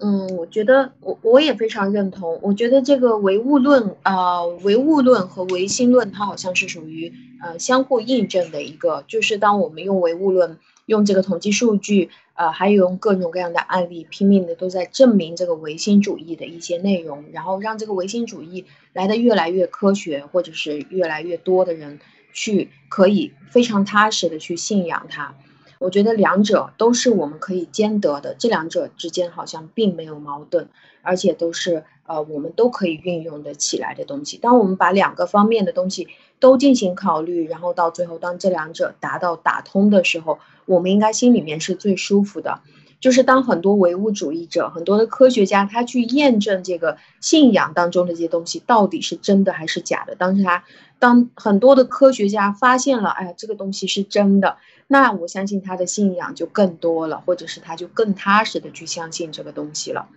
[0.00, 2.38] 嗯，我觉得我我也非常认同。
[2.42, 10.58] 我觉得这个唯物论啊，唯物论和唯心论它好像是属于呃相互印证的一个，就是当我们用唯物论。
[10.88, 22.00] 用这个统计数据，呃，还有用各种各样的案例，拼命的都在证明这个唯心主义的一些内容，然后让这个唯心主义来的越来越科学，或者是越来越多的人
[22.32, 25.34] 去可以非常踏实的去信仰它。
[25.78, 30.68] 我觉得两者都是我们可以兼得的，这两者之间好像并没有矛盾，
[31.02, 34.38] 而且都是呃我们都可以运用的起来的东西。
[34.38, 36.08] 当我们把两个方面的东西
[36.40, 42.60] 都进行考虑，然后到最后当这两者达到打通的时候，我们应该心里面是最舒服的。
[43.00, 50.64] 就是当很多唯物主义者、很多的科学家他去验证这个信仰当中的这些东西到底是真的还是假的，当他
[50.98, 54.56] 当很多的科学家发现了，哎呀，这个东西是真的。
[54.90, 60.08] 那我相信他的信仰就更多了，或者是他就更踏实的去相信这个东西了。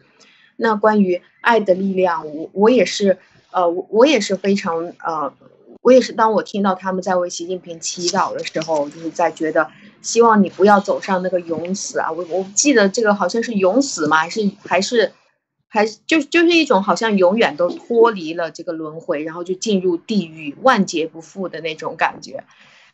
[0.56, 3.18] 那关于爱的力量，我我也是，
[3.52, 5.34] 呃，我也是非常，呃，
[5.82, 9.70] 我也是当我听到他们在为习近平祈祷的时候，就是在觉得
[10.02, 12.12] 希望你不要走上那个永死啊。
[12.12, 15.12] 我我记得这个好像是永死嘛，还是还是
[15.68, 22.46] 还就就是一种好像永远都脱离了这个轮回，然后就进入地狱，万劫不复的那种感觉。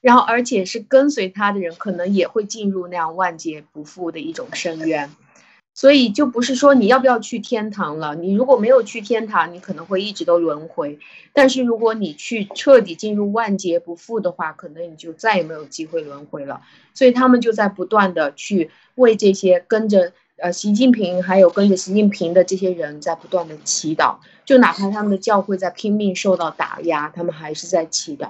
[0.07, 5.11] 然后，而且是跟随他的人，可能也会进入那样万劫不复的一种深渊。
[5.73, 8.15] 所以，就不是说你要不要去天堂了。
[8.15, 10.97] 你如果没有去天堂，你可能会一直都轮回；
[11.33, 16.61] 但是，如果你去彻底进入万劫不复的话，可能你就再也没有机会轮回了。
[16.93, 24.19] 所以，他们就在不断的去为这些跟着呃习近平，还有跟着习近平的这些人在不断的祈祷。
[24.45, 28.29] 就哪怕他们的教会在拼命受到打压，他们还是在祈祷。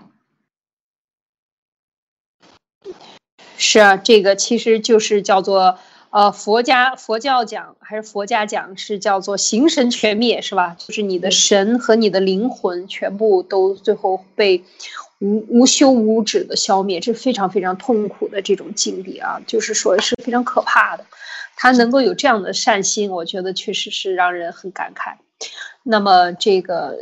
[3.57, 5.79] 是啊，这个其实就是叫做
[6.11, 10.75] 呃佛家佛教讲还是佛家讲是叫做形神全灭是吧？
[10.77, 14.63] 就是你的神和你的灵魂全部都最后被
[15.19, 21.05] 无无休无止的消灭，这是非常非常痛苦的这种境地啊，就是说是非常可怕的。
[21.55, 25.15] 他能够有这样的善心，我觉得确实是让人很感慨。
[25.83, 26.95] 那么这个。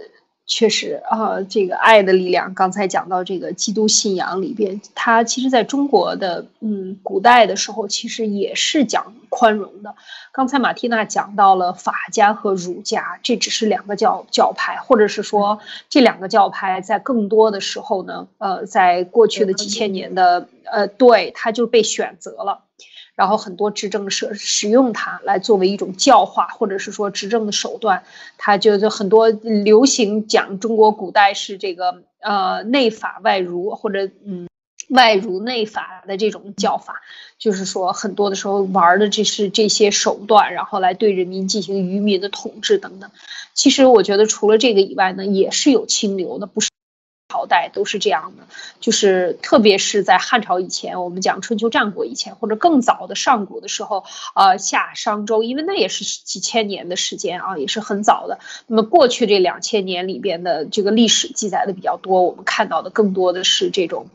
[0.48, 9.96] 确实啊，这个爱的力量，刚才讲到这个基督信仰里边，它其实在中国的嗯古代的时候，其实也是讲宽容的。
[10.32, 22.64] 刚才马蒂娜讲到了法家和儒家，这只是两个教教派，或者是说这两个教派在更多的时候呢，呃，在过去的几千年的呃，对，他就被选择了。
[23.15, 28.04] 然后很多执政使使用它来作为一种教化，或者是说执政的手段，
[28.38, 34.47] 它就就很多流行讲中国古代是这个呃内法外儒，或者嗯
[34.89, 37.01] 外儒内法的这种教法，
[37.39, 43.10] 就是说很多的时候玩的这是这些手段，然后来对人民进行愚民的统治等等。
[43.54, 46.69] 其实我觉得除了这个以外呢，也是有清流的，不是。
[47.28, 48.44] 朝代都是这样的，
[48.80, 54.04] 就是特别是在汉朝以前，我们讲春秋战国以前，或者更早的上古的时候，
[54.36, 58.40] 呃，夏商周，因为那也是几千年的时间啊，也是很早的。
[58.68, 64.08] 那么过去这两千年里边的这个历史记载的比较多，我们看到的更多的是这种。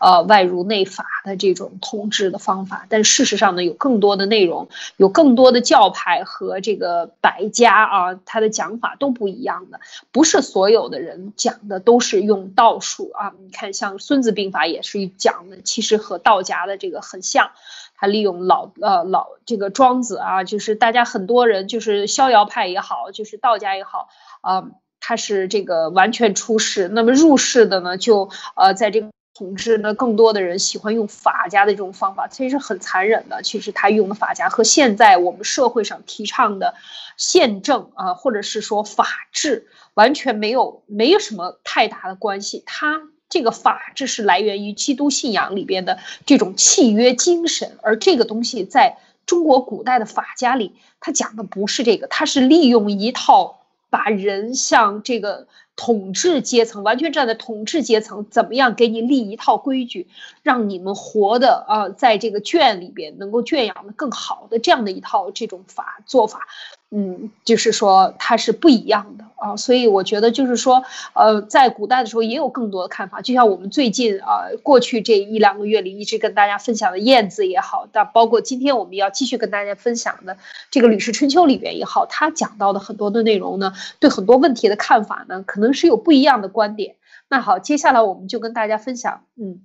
[0.00, 9.78] 呃，外儒内法的这种统治的方法，但事实上呢，有更多的内容，有更多的教派和这个百家啊，他的讲法都不一样的，
[10.10, 13.34] 不是所有的人讲的都是用道术啊。
[13.38, 17.50] 你看，像《孙子兵法》也是讲的，其实和道家的这个很像，
[17.94, 24.08] 他利用老呃老这个庄子啊，就是大家很多人就是逍遥派也好，就是道家也好
[24.40, 29.10] 啊，他是这个完全出世，那么入世的呢，就呃在这个。
[29.40, 33.40] 统治呢，更多的人喜欢用法家的这种方法，其实是很残忍的。
[33.42, 36.74] 其实他用的法家和现在我们社会上提倡的
[37.16, 42.62] 宪政啊，或者是说法治，完全没有没有什么太大的关系。
[42.66, 43.00] 他
[43.30, 55.46] 这个法治是来源于基督信仰里边的这种契约精神，而这个东西在中国古代的法家里，他讲的不是这个，他是利用一套把人像这个。
[55.80, 60.08] 统治阶层完全站在统治阶层，怎么样给你立一套规矩，
[60.42, 66.48] 让你们活的啊，在这个圈里边能够圈养的更好的这样的一套这种法做法。
[66.90, 80.36] 嗯，就是说它是不一样的啊，所以我觉得就是说，呃，在古代的时候也有更多的看法，就像我们最近啊，过去这一两个月里一直跟大家分享的燕子也好，但包括今天我们要继续跟大家分享的
[80.70, 86.96] 这个《吕氏春秋》里边也好，他讲到的很多的内容呢，对很多问题的看法呢，可能是有不一样的观点。
[87.30, 89.62] 那好，接下来我们就跟大家分享，嗯。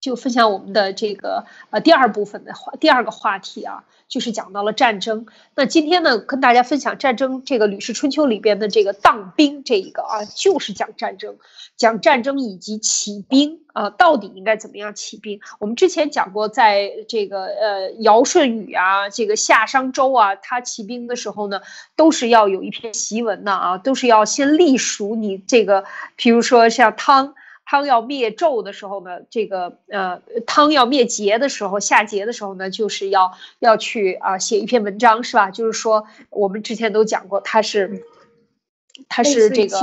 [0.00, 5.26] 就分享我们的这个呃第二部分的话，第二个话题啊，就是讲到了战争。
[5.54, 11.36] 那今天呢，跟大家分享战争这个《吕氏春秋》里边的这个当兵这一个啊，就是讲战争，
[11.76, 15.40] 讲战争以及起兵啊，到底应该怎么样起兵？
[15.58, 21.60] 我们之前讲过，在这个呃尧舜禹啊，这个夏商周啊，他起兵的时候呢，
[21.96, 25.84] 都是要有一篇檄文的啊，都是要先隶属你这个，
[26.16, 27.34] 比如说像汤。
[27.70, 35.50] 汤要灭纣的时候呢，这个呃，汤要灭桀的时候，夏桀的时候呢，就是要要去啊写一篇文章，是吧？
[35.50, 38.06] 就是说我们之前都讲过，他是
[39.10, 39.78] 他是这个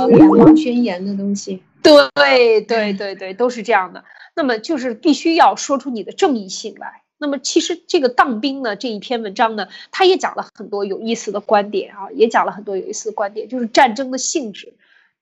[0.56, 4.02] 宣言的东西， 对对对对，都是这样的。
[4.34, 7.02] 那么就是必须要说出你的正义性来。
[7.18, 14.74] 那么其实这个当兵呢这一篇文章呢，他也讲了很多有意思的观点啊，也讲了很多有意思的观点，就是战争的性质。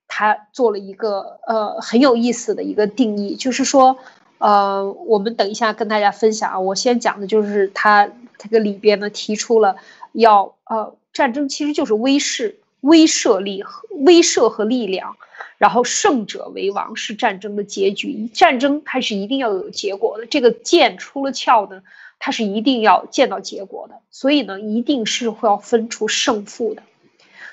[0.06, 3.98] 他做了一个呃很有意思的一个定义，就是说，
[4.38, 6.60] 呃，我们等一下跟大家分享啊。
[6.60, 9.76] 我先讲的就是他这个里边呢提出了
[10.12, 15.16] 要呃战争其实就是威势、威慑力和威慑和力量，
[15.58, 18.28] 然后胜者为王是战争的结局。
[18.32, 21.82] 战争它是一定要有结果的，这个剑出了鞘呢，
[22.20, 26.82] 它是一定要见到结果的，所以呢一定是会要分出胜负的。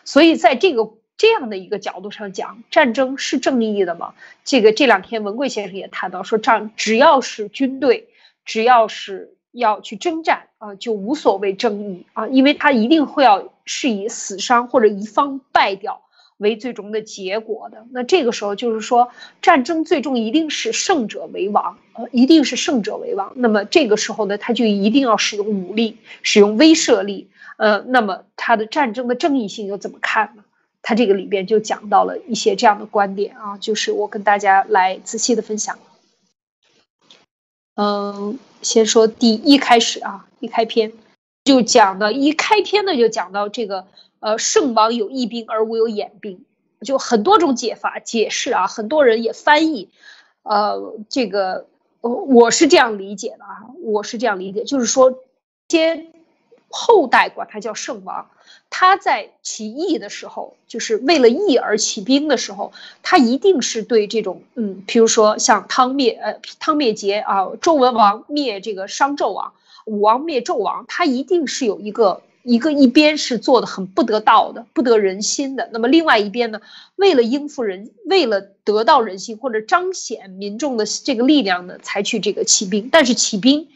[0.04, 0.92] 所以在这个。
[1.22, 4.16] 这样的一个角度上讲，战争是正义的吗？
[4.44, 8.08] 这个这两天文贵先生也谈到说，战只要是军队，
[8.44, 16.02] 只要是要去征战啊，就无所谓正义啊，因为他一定会要是以死伤或者一方败掉
[16.38, 17.86] 为最终的结果的。
[17.92, 19.10] 那这个时候就是说，
[19.44, 23.34] 战争最终一定是胜者为王，呃，一定是胜者为王。
[23.36, 30.44] 那么这个时候呢，他就一定要使用武力，使用威慑力，呃，那么他的战争的正义性又怎么看呢？
[30.82, 35.78] 他这个里边就讲到了一些这样的观点啊，就是我跟大家来仔细的分享。
[37.76, 40.94] 嗯，先说第一开始啊，一开篇
[41.44, 43.88] 就讲的一开篇呢就讲到这个
[44.20, 46.46] 呃，圣王有义兵而无有眼病，
[46.82, 49.90] 就很多种解法解释啊，很多人也翻译，
[50.44, 51.68] 呃，这个
[52.02, 55.20] 我我是这样理解的啊，我是这样理解，就是说，
[55.70, 56.12] 先
[56.70, 58.30] 后代管他叫圣王。
[58.74, 62.72] 他在起义的时候，就是为了义而起兵的时候，
[63.04, 69.54] 他一定是对这种，嗯，比如说像汤灭，呃，汤灭桀啊，周文王灭这个商纣王，
[69.86, 76.62] 武王灭纣王，他一定是有一个一个一边是做的很不得道的，不得人心的，那么另外一边呢，
[76.96, 82.90] 为了应付人，为了得到人心或者彰显民众的这个力量呢，才去这个起兵。
[82.90, 83.68] 但是起兵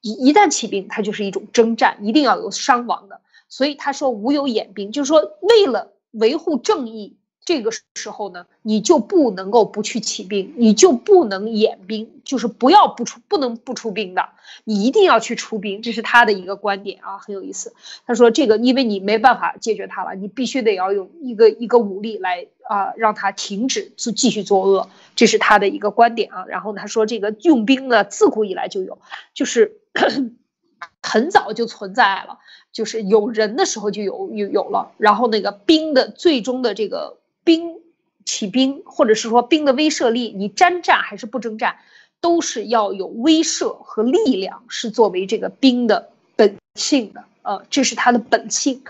[0.00, 3.20] 一一旦起兵，它就是一种征战，一定要有伤亡的。
[3.50, 14.28] 所以他说无有掩兵，就是说为了维护正义，这个时候呢，你就不能够不去起兵，你就不能掩兵，就是不要不出，不能不出兵的，
[14.62, 17.74] 你一定要去出兵，这是他的一个观点啊，很有意思。
[18.06, 26.44] 他说这个，因为你没办法解决他了，你必须得要用一个一个武力来啊，让他停止继继续作恶，这是他的一个观点啊。
[26.46, 28.98] 然后他说这个用兵呢，自古以来就有，
[29.34, 29.80] 就是
[31.02, 32.38] 很早就存在了，
[32.72, 37.16] 就是有人的时候就有有有了，然后那个兵的最终的这个。
[37.42, 37.78] 兵
[38.26, 41.78] 起兵，或者是说兵的威慑力，你征战还是不征战，
[42.20, 47.24] 都是要有威慑和力量，是作为这个兵的本性的。
[47.42, 48.82] 呃，这是他的本性，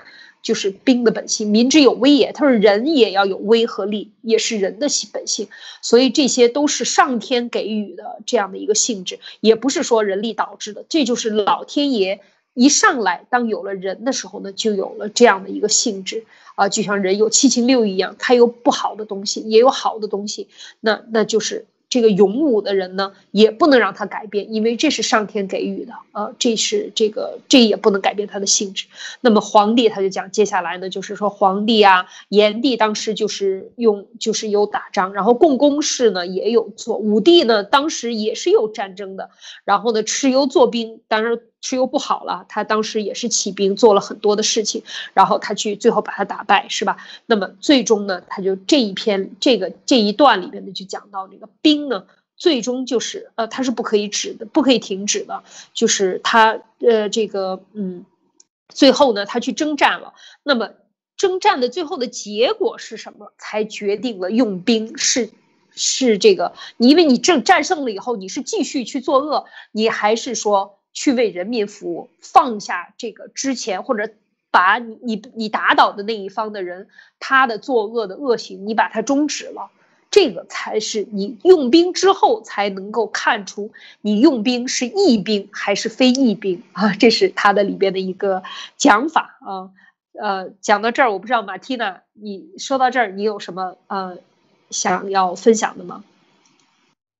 [0.42, 1.48] 就是兵的本性。
[1.48, 5.48] 民之有威也，他说人也要有威和力，也是人的性本性。
[5.80, 12.20] 所以这些都是上天给予的这样的一个性质，也不是说人力导致的，这就是老天爷。
[12.54, 16.24] 一上来，当有了人的时候呢，就有了这样的一个性质
[16.54, 20.48] 啊，就像人有七情六欲一样，他有不好的东西，也有好的东西，
[20.80, 21.66] 那那就是。
[21.92, 28.86] 这个勇武的人呢，也不能让他改变，因为这是上天给予的，呃，这是这个，这也不能改变他的性质。
[29.20, 39.30] 那么皇帝他就讲，接下来呢，就是说皇帝啊，炎帝当时就是用，就是有打仗，然后共工氏呢也有做，武帝呢当时也是有战争的，
[39.64, 44.82] 然后呢蚩尤做兵，当然蚩尤不好了，他当时也是起兵做了很多的事情，
[45.12, 46.96] 然后他去最后把他打败，是吧？
[47.26, 51.88] 那么最终呢，他就这一篇这个这一段里边呢就讲到这个兵。
[51.88, 52.06] 呢，
[52.36, 55.42] 最终就是呃，它是不可以止的，不可以停止的，
[55.74, 58.06] 就是他呃，这个嗯，
[58.68, 60.14] 最后呢，他去征战了。
[60.42, 60.70] 那么
[61.16, 63.32] 征战的最后的结果是什么？
[63.36, 65.30] 才决定了用兵是
[65.72, 74.10] 是这个，因为你正战胜了以后，你是继续去作恶，你还是说去为人民服务，放下这个之前或者
[74.50, 76.88] 把你你你打倒的那一方的人
[77.18, 79.70] 他的作恶的恶行，你把它终止了。
[80.10, 83.70] 这个才是你用兵之后才能够看出
[84.00, 88.42] 你用兵是义兵还是非义兵啊，这是他的里边的一个
[88.76, 89.70] 讲法啊。
[90.20, 94.18] 呃，讲到这儿，我不知道马蒂娜，你说到这儿，你有什么呃
[94.70, 96.02] 想要分享的吗？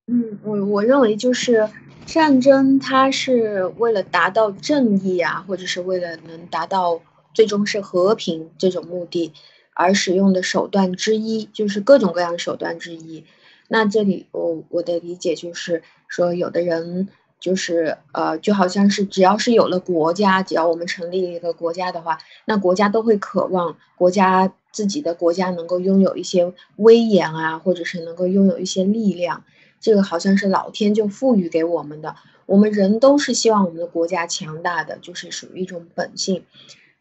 [0.07, 1.69] 嗯，我我认为就是
[2.05, 7.01] 战争，它是为了达到正义啊，或者是为了能达到
[7.33, 9.31] 最终是和平这种目的。
[9.73, 13.23] 而使用的手段之一，就是各种各样手段之一。
[13.69, 17.07] 那这里我我的理解就是说，有的人
[17.39, 29.43] 就是呃，就好像是只要是有了国家，只要我们成立一个国家的话，那国家都会渴望国家自己的国家能够拥有一些威严啊，或者是能够拥有一些力量。
[29.81, 32.15] 这个好像是老天就赋予给我们的。
[32.45, 36.45] 我们人都是希望我们的国家强大的，就是属于一种本性。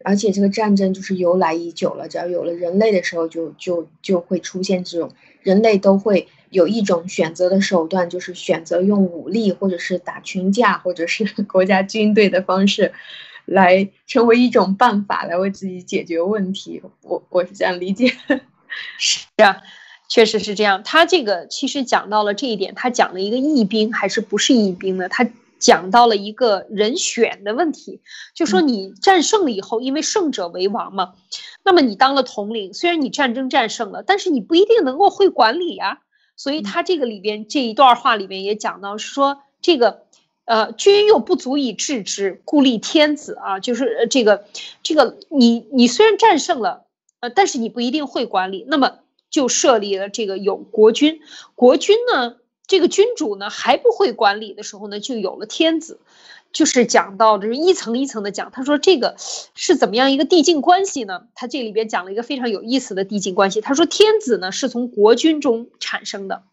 [0.02, 5.12] 而且这个战争就是由来已久了，只要有了人类的时候，就就就会出现这种
[5.42, 12.94] 人类都会有一种选择的手段，就是选择用武力，或者是打群架，或者是 国家军队的方式，
[13.44, 16.82] 来成为一种办法来为自己解决问题。
[17.02, 18.10] 我我是这样理解。
[18.96, 19.56] 是啊，
[20.10, 20.82] 确实是这样。
[20.82, 25.08] 他这个其实讲到了这一点，他讲了一个义兵还是不是义兵呢？
[25.08, 25.26] 他。
[25.60, 28.00] 讲到了一个人选的问题，
[28.34, 31.12] 就说你战胜了以后，因为胜者为王嘛，
[31.62, 35.98] 那么你当了统领，虽然你战争战胜了，但是你不一定能够会管理啊。
[36.34, 40.04] 所以他这个里边这一段话里面也讲到，说这个，
[40.46, 44.46] 呃，君又不足以治之，故立天子啊，就是这个，
[44.82, 46.86] 这个你你虽然战胜了，
[47.20, 49.00] 呃，但是你不一定会管理，那么
[49.30, 51.20] 就设立了这个有国君，
[51.54, 52.36] 国君呢。
[52.66, 55.98] 这个君主呢还不会管理的时候呢，就有了天子，
[56.52, 58.52] 就是讲到这是一层一层的讲。
[58.52, 59.16] 他说这个
[59.56, 61.22] 是怎么样一个递进关系呢？
[61.34, 63.60] 他这里边讲了一个非常有意思的递进关系。
[63.60, 66.44] 他说天子呢是从国君中产生的，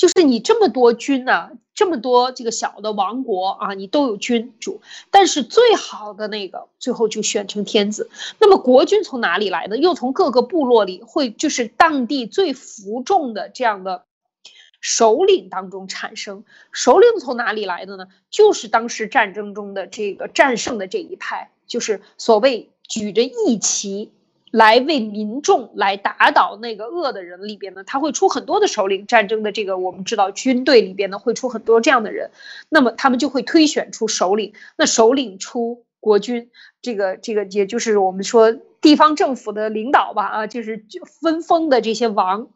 [0.00, 4.80] 就是你这么多君呢，这么多这个小的王国啊，你都有君主，
[5.10, 8.08] 但是最好的那个最后就选成天子。
[8.38, 9.76] 那么国君从哪里来的？
[9.76, 14.04] 又从各个部落里会就是当地最服众的这样的。
[14.80, 18.06] 首领当中产生，首领从哪里来的呢？
[18.30, 24.10] 就是当时战争中的这个战胜的这一派，就是所谓举着义旗
[24.50, 29.06] 来为民众来打倒那个恶的人里边呢，他会出很多的首领。
[29.06, 32.30] 战争的这个我们知道，军队里边呢会出很多这样的人，
[32.68, 34.52] 那么他们就会推选出首领。
[34.76, 36.50] 那首领出国君，
[36.82, 40.84] 这个这个也就是我们说地方政府的领导吧，啊，就是
[41.20, 42.48] 分封的这些王。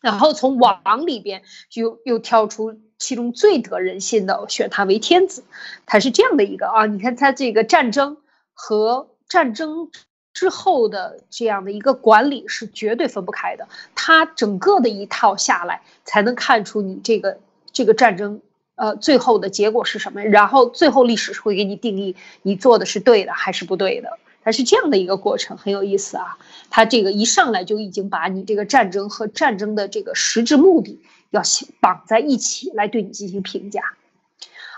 [0.00, 5.44] 然后从王里边就又挑出其中最得人心的，选他为天子，
[5.84, 6.86] 他是这样的一个啊。
[6.86, 8.16] 你看他这个战争
[8.54, 9.90] 和战争
[10.32, 13.68] 之后的这样的一个管理是绝对分不开的。
[13.94, 17.38] 它整个的一套下来，才能看出你这个
[17.72, 18.40] 这个战争，
[18.76, 20.22] 呃，最后的结果是什么。
[20.22, 24.18] 然后最后历史会给你定义，你做的是对的还是不对的。
[24.42, 26.38] 它是这样的一个过程，很有意思啊。
[26.70, 31.00] 它这个一上来就已经把你这个战争和战争的这个实质目的
[31.30, 31.42] 要
[31.80, 33.82] 绑在一起来对你进行评价。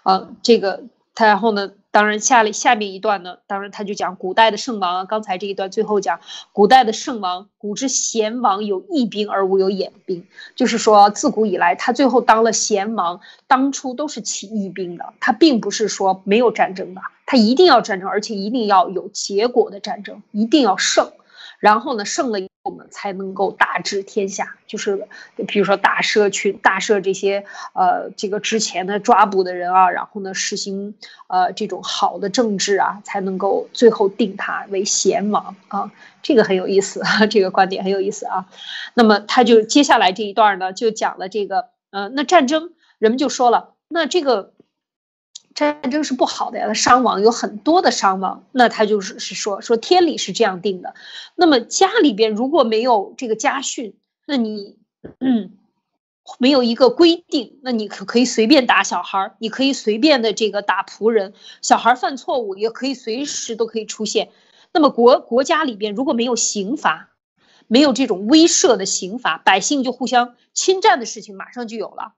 [0.03, 0.85] 呃，这个
[1.15, 1.73] 他然后呢？
[1.93, 5.05] 当然，下了下面一段呢，当然他就讲古代的圣王啊。
[5.05, 6.21] 刚才这一段最后讲
[6.53, 10.27] 古代的圣王，古之贤王有义兵而无有掩兵，
[10.57, 21.13] 就是说自古以来他最后当了贤王，当初都是起义兵的，他并不是说没有战争的，他一定要战争，而且一定要有结果的战争，一定要胜。
[21.63, 24.57] 然后呢，胜了以后呢，才能够大治天下。
[24.67, 25.07] 就是，
[25.47, 30.97] 比如说大赦群、大赦这些呃，这个之前的抓捕的人啊，然后呢，实行
[31.29, 35.93] 呃这种好的政治啊，才能够最后定他为贤王啊。
[36.21, 37.01] 这个很有意思，
[37.31, 38.49] 这个观点很有意思啊。
[38.95, 44.53] 那么他就接下来这一段呢，就讲了这个呃，那战争，人们就说了，那这个。
[45.55, 48.45] 战争是不好的呀，它伤亡有很多的伤亡。
[48.53, 50.95] 那他就是是说说天理是这样定的。
[51.35, 53.95] 那么家里边如果没有这个家训，
[54.27, 54.79] 那你
[55.21, 55.59] 嗯
[56.39, 64.31] 没有一个规定，那你可可以随便打小孩，你可以随便的这个打仆人，小孩犯错误也可以随时都可以出现。
[64.73, 67.11] 那么国国家里边如果没有刑罚，
[67.67, 72.15] 没有这种威慑的刑罚，百姓就互相侵占的事情马上就有了。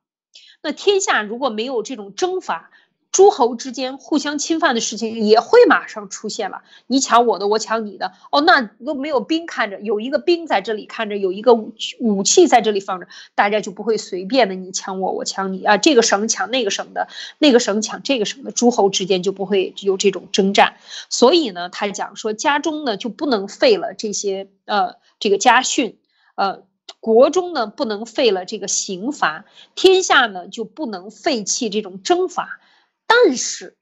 [0.63, 2.71] 那天下如果没有这种征伐，
[3.15, 13.07] 诸侯之间互相侵犯的事情也会马上出现了，你抢我的，我抢你的，哦，那都没有兵看着，有一个兵在这里看着，有一个武武器在这里放着，
[13.37, 17.07] 大家就不会随便的你抢我，我抢你啊，这个省抢那个省的，
[17.39, 20.75] 那个省抢这个省的，诸侯之间就不会有这种征战。
[21.09, 25.99] 所以呢，他讲说家中呢就不能废了这些呃这个家训，
[26.35, 26.65] 呃
[26.99, 29.45] 国中呢不能废了这个刑罚，
[29.77, 32.59] 天下呢就不能废弃这种征伐。
[33.07, 33.77] 但是，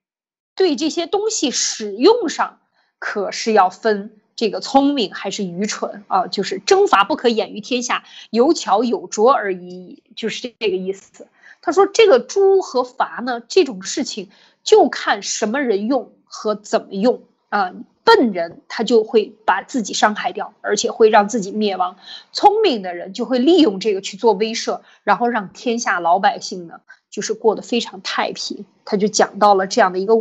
[0.55, 2.61] 对这些东西使用上，
[2.99, 6.27] 可是要分这个聪明还是愚蠢啊？
[6.27, 11.27] 就是征伐不可掩于天下，有巧有拙而已矣，就是这个意思。
[11.61, 14.31] 他说这个诛和伐呢，这种事情
[14.65, 17.73] 就看什么人用和怎么用啊。
[18.05, 21.97] 笨人他就会把自己伤害掉，而且会让自己灭亡；
[22.33, 26.81] 聪明的人就会利用这个去做威慑，然后让天下老百姓呢。
[27.11, 30.15] 就是过得非常太平，他就讲到了这样的一个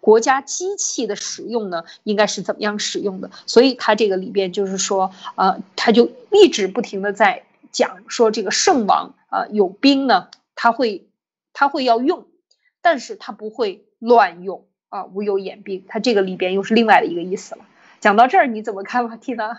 [0.00, 3.30] 国家机器的使用呢，应该是怎么样使用的。
[3.44, 11.06] 所以他这个里边就是说，呃，他就一直不停的在讲说，这个圣王啊有兵呢，他会
[11.52, 12.26] 他会要用，
[12.80, 17.62] 但是他不会乱用啊，无有眼病，它这个里边又是另外的一个意思了。
[18.00, 19.56] 讲到这儿你怎么看吧，T 呢？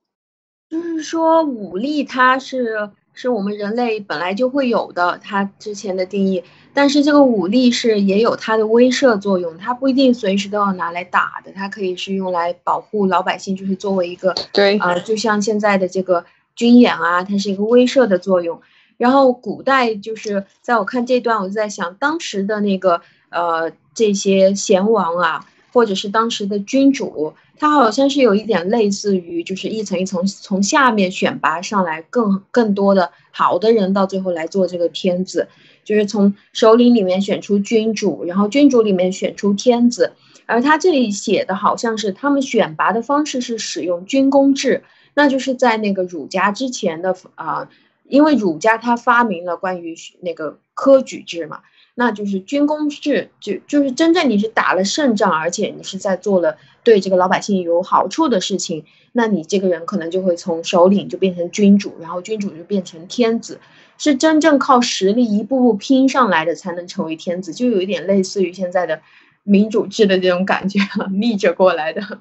[0.68, 2.90] 就是说武力它是。
[3.18, 6.44] 是我们人类本来就会有的，它之前的定义。
[6.74, 18.60] 但是这个武力是也有它的威慑作用，它不一定随时都要拿来打的，它可以是用来保护老百姓，就是作为一个对啊，就像现在的这个军演啊，它是一个威慑的作用。
[18.98, 23.00] 然后古代就是在我看这段，我就在想当时的那个
[23.30, 27.34] 呃这些贤王啊，或者是当时的君主。
[27.58, 35.48] 他好像是有一点类似于，就是一层一层从下面选拔上来，更更多的好的人，到最后来做这个天子，
[35.82, 40.12] 就是从首领里面选出君主，然后君主里面选出天子。
[40.44, 44.84] 而他这里写的好像是他们选拔的方式是使用军功制，
[45.14, 47.70] 那就是在那个儒家之前的啊，
[48.06, 51.60] 因为儒家他发明了关于那个科举制嘛。
[51.98, 63.60] 那就是军功制，就就是真正你是打了胜仗，而且你是在做了对这个老百姓有好处的事情，那你这个人可能就会从首领就变成君主，然后君主就变成天子，
[63.96, 69.00] 是真正靠实力一步步拼上来的才能成为天子，就有一点类似于现在的
[69.42, 72.20] 民主制的这种感觉了， 逆着过来的。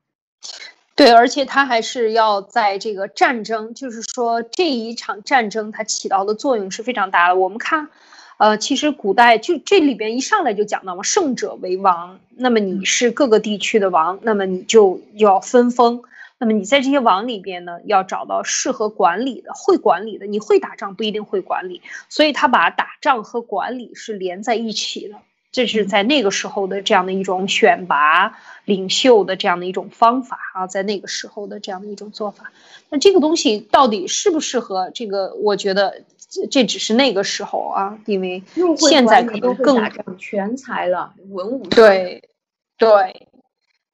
[0.96, 7.34] 对，而且他还是要在这个战争，就是说这一场战争它起到的作用是非常大的。
[7.36, 7.90] 我们看。
[8.36, 12.18] 呃，其实古代就这里边一上来就讲到嘛，胜者为王。
[12.36, 16.02] 那么你是各个地区的王，那么你就要分封。
[16.36, 20.26] 那么你在这些王里边呢，要找到适合管理的、会管理的。
[20.26, 25.16] 你会打仗不一定会管理，所以他把打仗和管理是连在一起的。
[25.54, 32.50] 这是在那个时候的这样的一种选拔领袖的这样的一种方法啊，在那个时候的这样的一种做法。
[32.90, 34.90] 那这个东西到底适不适合？
[34.92, 36.02] 这个我觉得
[36.50, 38.42] 这只是那个时候啊，因为
[38.76, 42.28] 现在可能更全才了，文武对
[42.76, 43.28] 对。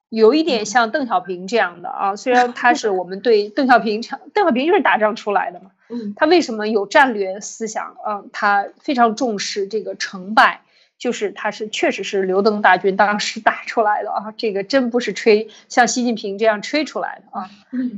[0.09, 4.03] 有一点像邓小平这样的啊，虽然他是我们对邓小平，
[4.33, 8.25] 邓小平就是打仗出来的嘛，嗯，他为什么有战略思想啊？
[8.33, 10.63] 他非常重视这个成败，
[11.01, 17.51] 就是他是确实是刘邓大军当时打出来的啊，这个真不是吹，像习近平这样吹出来的啊，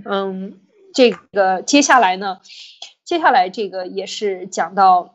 [0.05, 0.55] 嗯，
[0.95, 2.39] 这个接下来呢，
[3.05, 5.15] 接下来这个也是讲到，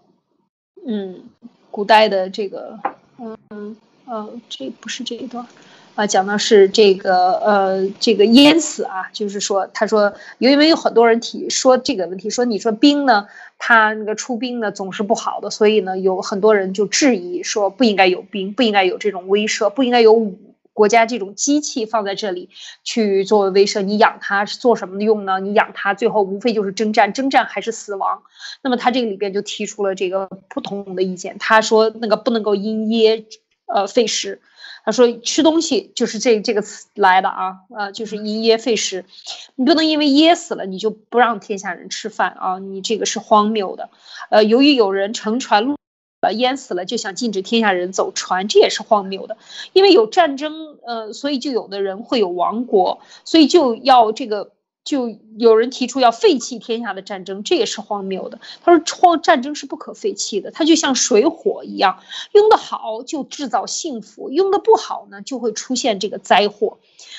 [0.86, 1.24] 嗯，
[1.72, 2.78] 古代的这个，
[3.18, 5.48] 嗯呃，这不是这一段。
[5.96, 13.28] 啊，讲的是这个呃，这个淹死啊，就是说，他说，因为有很多人提说这个问题，说你说兵呢，
[13.58, 20.40] 他那个出兵呢总是不好的，所以呢，有很多人就质疑说不应该有兵，不应该有这种威慑，不应该有武
[20.74, 22.50] 国家这种机器放在这里
[22.84, 23.82] 去作为威慑。
[23.82, 25.40] 你养它是做什么用呢？
[25.40, 28.22] 你养它最后无非就是征战，征战还是死亡。
[28.62, 33.26] 那么他这个里边就提出了这个不同的意见，他说那个不能够因噎
[33.66, 34.40] 呃废食。
[34.88, 39.04] 他说吃东西就是这这个词来的啊，呃，就是因噎废食，
[39.56, 43.90] 你不能因为噎死了你就不让天下人吃饭啊，你这个是荒谬的。
[44.30, 45.76] 呃，由于有人乘船路
[46.22, 49.36] 呃淹死了，就想禁止天下人走船，这也是荒谬的。
[49.74, 54.54] 因为有战争，呃，所以就有的人会有亡国，所以就要这个。
[54.88, 58.40] 就有人提出要废弃天下的战争，这也是荒谬的。
[58.64, 62.00] 他说，荒战争是不可废弃的，它就像水火一样，
[62.32, 66.78] 用得好就制造幸福，用的不好呢就会出现这个灾祸，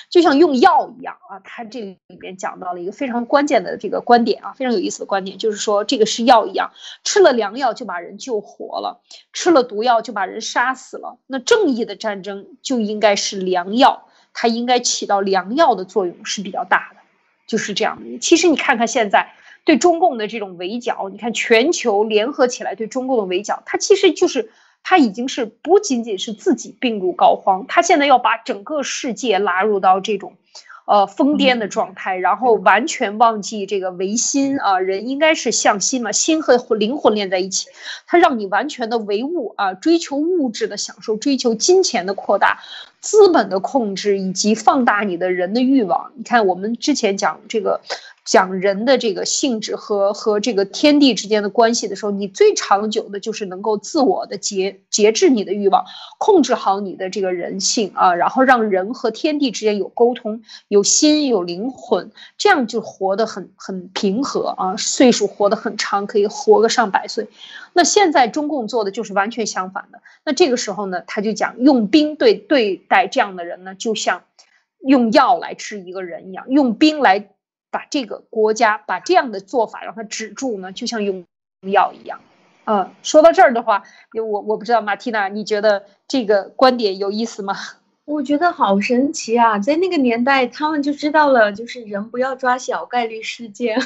[0.09, 1.41] 就像用药一样啊。
[1.45, 6.73] 他这里面讲到了一个非常关键的这个观点啊，非常有意思的观点，就是说这个是药一样，
[7.05, 9.03] 吃了良药就把人救活了，
[9.35, 11.19] 吃了毒药就把人杀死了。
[11.27, 16.97] 那正义的战争就应该是良药，它应该起到良药的作用是比较大的。
[17.49, 18.01] 就是这样。
[18.20, 19.32] 其实你看看现在
[19.64, 24.53] 对中共的这种围剿，你看全球联合起来对中共的围剿，它其实就是
[24.84, 30.34] 它已经是不仅仅是自己病入膏肓，它现在要把整个世界拉入到这种。
[30.89, 37.68] 呃，疯癫的状态，然后完全忘记这个唯心啊，人应该是向心嘛，心和灵魂连在一起，
[38.07, 42.61] 它让你完全的唯物啊，追求物质的享受，追求金钱的扩大，
[43.01, 46.11] 资本的控制，以及放大你的人的欲望。
[46.16, 47.82] 你看，我们之前讲这个。
[48.31, 55.87] 讲人的这个性质和和这个天地之间的关系的时候，你最长久的就是能够自我的节节制你的欲望，
[56.18, 67.29] 控制好你的这个人性啊，然后让人和天地之间有沟通，有心有灵魂，这样就活得很很平和啊，岁数活得很长，可以活个上百岁。
[67.72, 70.03] 那现在中共做的就是完全相反的。
[70.22, 74.24] 那这个时候呢，他就讲用兵对对待这样的人呢，就像
[74.81, 77.31] 用药来治一个人一样，用兵来。
[77.71, 81.25] 把这个国家把这样的做法让它止住呢，就像用
[81.61, 82.21] 药一样。
[82.64, 83.83] 嗯，说到这儿的话，
[84.14, 87.55] 我我不知道马蒂娜，你觉得这个观点有意思吗？
[88.09, 93.78] 我觉得好神奇啊，在那个年代，他们就知道了，就是人不要抓小概率事件，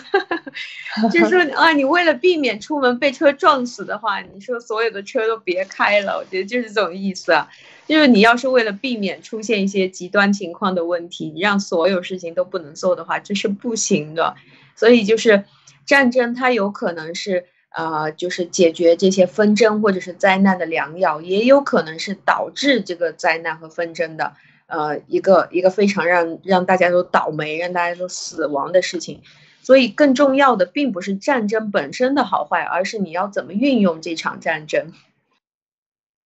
[1.12, 7.48] 就是说啊，你为了避免出门被车撞死的话，你说所有的车都别开了，我觉得就是这种意思啊。
[7.88, 14.36] 就是你要是为了避免出现一些极端情况的问题，你让所有事情都不能做的话，这是不行的。
[14.76, 15.44] 所以就是
[15.84, 17.46] 战争，它有可能是。
[17.74, 24.34] 呃，就是解决这些纷争或者是灾难的良药，也有可能是导致这个灾难和纷争的，
[24.66, 29.22] 呃，一个一个非常让让大家都倒霉、让大家都死亡的事情。
[29.62, 34.92] 所以，更重要的并不是战争本身的好坏，而是你要怎么运用这场战争。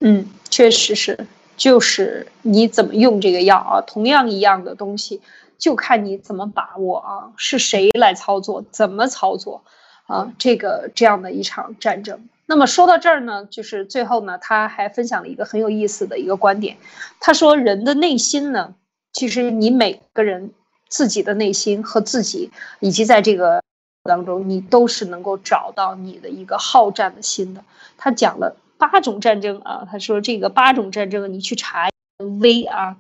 [0.01, 1.27] 嗯，确实是，
[1.57, 5.21] 就是你怎么用这个药啊，同样一样的东西，
[5.59, 9.63] 就看你怎么把握啊，是谁来操作，怎么操作。
[10.07, 12.29] 啊，这个这样的一场战争。
[12.49, 16.77] 那么说到这儿呢，就是最后呢，他还分享了一个很有意思的一个观点。
[17.19, 18.75] 他说，人的内心呢，
[19.13, 20.53] 其实你每个人
[20.89, 23.61] 自己的内心和自己，以及在这个
[24.05, 27.65] 当中，你都是能够找到你的一个好战的心的。
[27.97, 31.89] 他讲了八种战争啊，他说这个八种战争，你去查
[32.19, 32.97] V 啊，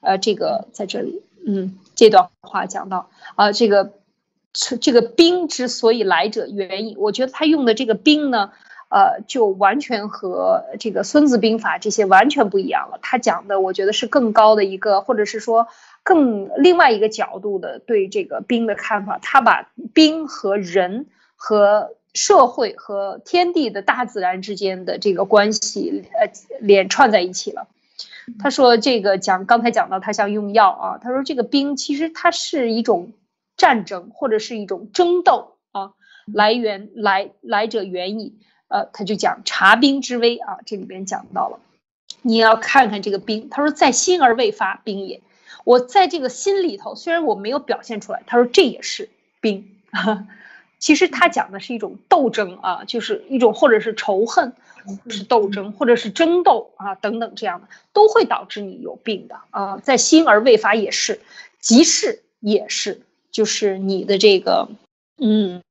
[0.00, 3.92] 呃，这个在这里，嗯，这段话讲到啊，这个。
[4.80, 8.50] 这个兵之所以来者原因，我觉得他用的这个兵呢，
[8.88, 12.98] 呃，就完全和这个《孙子兵法》这些完全不一样了。
[13.00, 15.68] 他讲的，我觉得是更高的一个，或者是说
[16.02, 19.20] 更另外一个角度的对这个兵的看法。
[19.22, 26.28] 他把兵和人、和社会、和天地的大自然之间的这个关系，呃，
[26.58, 27.68] 连串在一起了。
[28.40, 33.12] 他说这个讲刚才讲到他像用药啊，他说这个兵其实它是一种。
[33.60, 35.92] 战争或者是一种争斗啊，
[36.24, 38.38] 来源来来者远矣。
[38.68, 41.60] 呃，他就讲察兵之危啊，这里边讲到了，
[42.22, 43.50] 你要看看这个兵。
[43.50, 45.20] 他说在心而未发，兵也。
[45.64, 49.10] 我在这个心里头，虽然我没有表现出来，他说这也是
[49.42, 49.76] 兵。
[50.80, 54.54] 其实他讲的是一种斗争啊，就是一种或者是仇恨，
[55.10, 59.76] 是斗争，或者是争斗啊等等这样的，都会导致你有病的啊。
[59.78, 61.20] 在心而未发也是，
[61.60, 64.68] 即是也是，就是你的这个，
[65.18, 65.62] 嗯，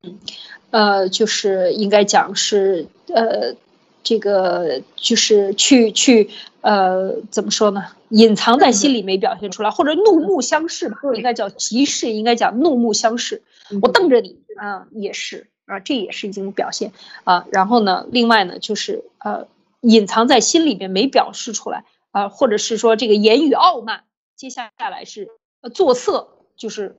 [0.72, 3.56] 呃，就是应该讲是呃。
[4.02, 6.30] 这个就是去去
[6.62, 7.84] 呃，怎么说呢？
[8.08, 13.44] 隐藏在心里没表现出来，或者怒目相视吧，应该叫即视，应该讲怒目相视。
[13.82, 16.94] 我瞪着你啊，也是啊，这也是一种表现
[17.26, 17.46] 啊。
[17.52, 19.48] 然后呢，另外呢，就是呃，
[19.82, 24.06] 隐藏在心里边没表示出来啊，或者是说这个言语傲慢。
[24.38, 25.28] 接下来是
[25.62, 26.96] 呃作色，就是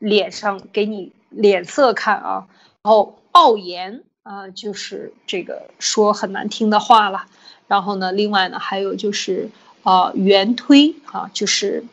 [0.00, 2.48] 脸上给你脸色看啊，
[2.82, 4.02] 然后傲言。
[4.22, 7.24] 啊，就是这个说很难听的话了，
[7.66, 9.48] 然后呢，另外呢，还有就是
[9.82, 11.84] 啊，圆推啊，就是，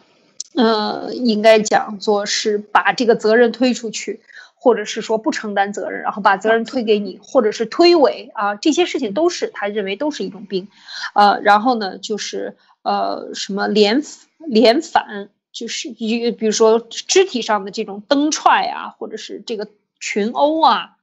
[0.54, 4.20] 呃，应该讲做是把这个责任推出去，
[4.56, 10.68] 或者是说不承担责任，然后把责任推给你，或者是推诿啊，这些事情都是他认为都是一种病，
[11.16, 14.04] 呃，然后呢，就是呃，什么连
[14.38, 19.68] 连反，就是一比如说肢体上的这种蹬踹啊，或者是这个
[20.00, 20.94] 群殴啊。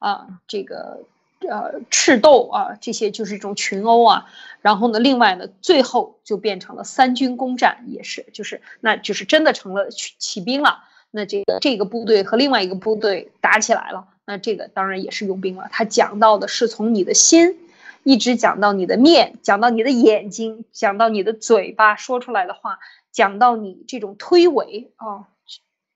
[0.00, 1.04] 啊，这个
[1.48, 4.26] 呃，赤斗啊，这些就是一种群殴啊。
[4.60, 10.84] 然后呢，另外呢，最后就变成了三军攻战，也是，就是那就是真的成了起兵了。
[11.10, 15.68] 那这个这个部队和另外一个部队打起来了，那这个当然也是用兵了。
[15.72, 17.56] 他讲到的是从你的心，
[18.02, 22.78] 一直讲到你的面，讲到你的眼睛，讲到你的嘴巴说出来的话，
[23.14, 25.28] 讲到你这种推诿啊。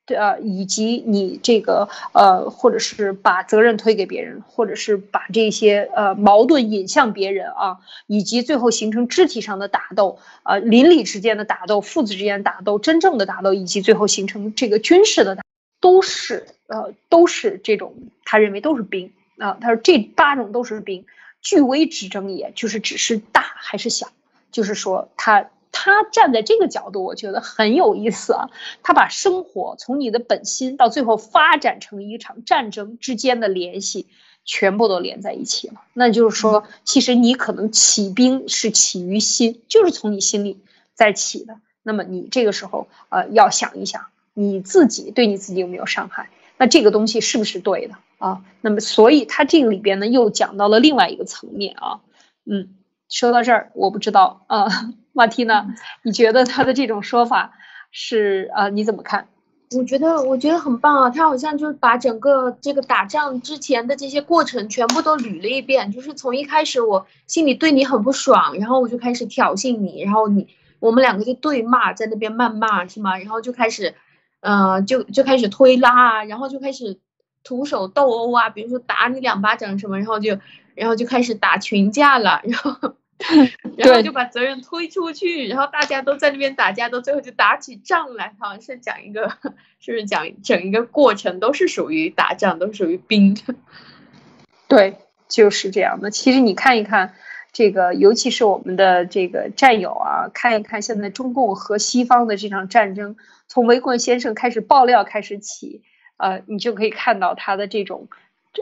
[0.07, 15.43] 对啊，以及你这个呃，或者是把责任推给别人，或者是把这些呃矛盾引向别人啊，以及最后形成肢体上的打斗，呃，邻里之间的打斗，父子之间打斗，真正的打斗，以及最后形成这个军事的打，
[15.79, 17.95] 都是呃，都是这种
[18.25, 19.59] 他认为都是兵啊。
[19.61, 21.05] 他说这八种都是兵，
[21.43, 24.09] 巨微之争也，就是只是大还是小，
[24.51, 25.51] 就是说他。
[25.73, 28.51] 他站在这个角度，我觉得很有意思啊。
[28.83, 34.07] 他把生活从你的本心到最后发展成一场战争之间的联系，
[34.45, 35.75] 全部都连在一起了。
[35.93, 40.61] 那就是说，其实你可能起兵是起于心，就是从你心里
[40.95, 41.57] 在起的。
[41.83, 46.31] 那么你这个时候，呃，要想一想你自己对你自己有没有伤害？
[46.57, 48.43] 那这个东西是不是对的啊？
[48.61, 52.01] 那么，所以他这个里边呢，又讲到了另外一个层面啊。
[52.45, 52.75] 嗯，
[53.09, 54.93] 说到这儿，我不知道啊。
[55.19, 55.67] 马蒂娜，
[56.03, 57.53] 你觉得他的这种说法
[57.91, 58.69] 是啊？
[58.69, 59.27] 你怎么看？
[59.77, 61.11] 我觉得我觉得很棒啊！
[61.11, 70.49] 他好像就是把整个这个打仗之前的这些过程全部都捋了一遍，就是从一开始我心里对你很不爽，然后我就开始挑衅你，然后你
[70.79, 73.19] 我们两个就对骂，在那边谩骂是吗？
[73.19, 73.95] 然后就开始，
[74.41, 76.99] 呃，就就开始推拉啊，然后就开始
[77.45, 80.39] 徒手斗殴啊，比如说打你两巴掌什么，然后就
[80.75, 82.95] 然后就开始打群架了，然后。
[83.77, 88.35] 然后就把责任推出去，然后大家都在那边打架，到最后就打起仗来。
[88.39, 89.29] 好像是讲一个，
[89.81, 93.37] 是不是讲整一个过程都是属于打仗，都属于兵。
[94.69, 94.99] 对，
[95.29, 96.11] 就是这样的。
[96.11, 97.15] 其实你看一看
[97.53, 103.17] 这个，尤其是我们的这个战友啊，看一看现在中共和西方的这场战争，
[103.49, 105.83] 从维棍先生开始爆料开始起，
[106.19, 108.09] 呃，你就可以看到他的这种。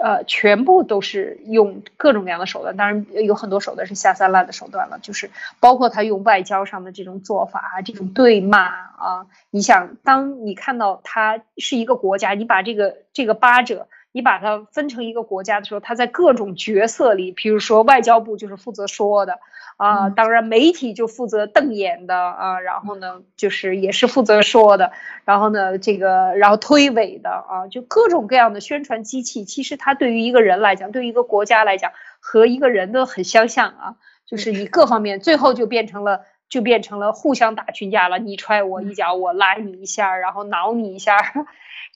[0.02, 9.26] 呃，全部都是用各种各样的手段，当然有很多手段是下三滥的手段了，就是包括他用外交上的这种做法啊，这种对骂啊。
[9.50, 19.40] 你想，当你看到他是一个国家，你把这个这个八者，你把它分成一个国家的时候，它在各种角色里，比如说外交部就是负责说的。
[19.76, 24.92] 啊，当然媒体就负责瞪眼的啊，然后呢，就是也是负责说的，
[25.26, 41.18] 然后呢，这个然后推诿的啊，就各种各样的宣传机器，其实它对于一个人来讲，对于一个国家来讲，和一个人都很相像啊，就是你各方面最后就变成了就变成了互相打群架了，你踹我一脚，我拉你一下，然后挠你一下。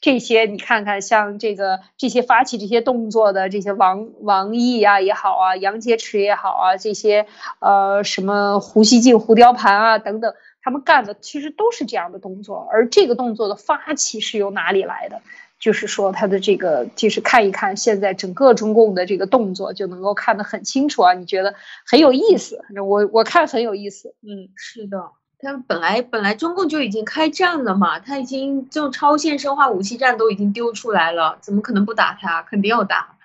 [0.01, 7.27] 这些你看看，像这个这些发起这些动作的这些王王毅啊也好啊，杨洁篪也好啊，这些
[7.59, 12.67] 呃什么胡锡进、胡雕盘啊等等，他们干的其实都是这样的动作。
[12.73, 15.21] 而这个动作的发起是由哪里来的？
[15.59, 21.13] 就是说他的这个，就是看一看现在整个中共的这个动作，就能够看得很清楚啊。
[21.13, 21.55] 你觉得
[21.87, 22.65] 很有意思？
[22.83, 24.15] 我我看很有意思。
[24.23, 25.11] 嗯，是的。
[25.43, 32.43] 他本来本来中共就已经开战了嘛，他已经就超限生化武器战都已经丢出来了，怎么可能不打他？
[32.43, 33.17] 肯定要打。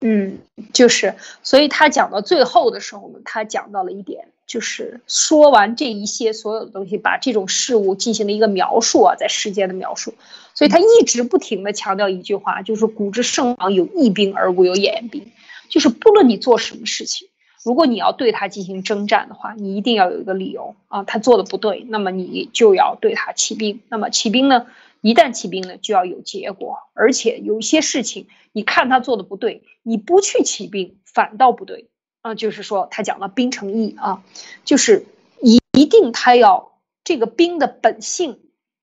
[0.00, 0.38] 嗯，
[0.72, 10.14] 就是，所以他讲到最后的时候呢，他讲到了一点就是说完这一些所有的东西，把这种事物进行了一个描述啊，在世间的描述。
[10.54, 15.30] 所以他一直不停的强调一句话，就是古之圣王有义兵而无有掩兵，
[15.68, 17.28] 就是不论你做什么事情，
[17.64, 23.80] 如果你要对他进行征战的话，你一定要有一个理由啊，他做的不对，那么你就要对他起兵。
[23.88, 24.66] 那么起兵呢，
[25.00, 31.88] 一旦起兵呢，就要有结果，而且有一些事情，你看他做的不对，你不去起兵，反倒不对。
[32.20, 34.22] 啊，就是说他讲了兵成义啊，
[34.64, 35.06] 就是
[35.40, 36.72] 一一定他要
[37.04, 38.40] 这个兵的本性，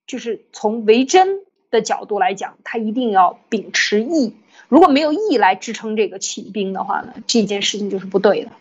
[0.08, 4.34] 就是从为真的角度来讲，他一定要秉持义。
[4.70, 8.52] 如果没有义来支撑这个起兵的话呢，这件事情就是不对的。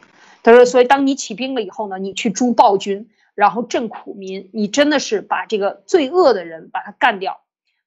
[0.45, 7.41] 他说，所以当你起兵了以后呢，你去诛暴君，然后镇苦民，你真的是把这个罪恶的人把他干掉，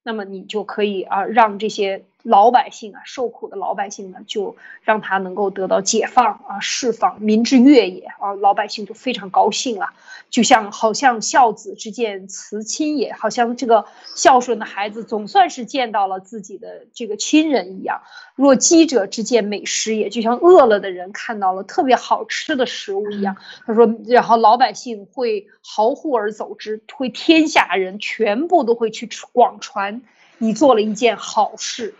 [0.04, 2.04] 那么你就可以啊让这些。
[2.24, 9.92] 老百姓啊，受苦的老百姓呢，就让他能够得到解放啊，释放，民之悦也啊，老百姓就非常高兴了，
[10.30, 18.02] 就像好像孝子之见慈亲也，好像这个孝顺的孩子总算是见到了自己的这个亲人一样。
[18.36, 23.38] 若饥者之见美食也，就像饿了的人看到了特别好吃的食物一样。
[23.66, 30.02] 他说，然后老百姓会豪呼而走之，会天下人全部都会去广传，
[30.40, 31.94] 你做了一件好事。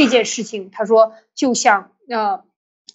[0.00, 2.42] 这件事情，他说就像呃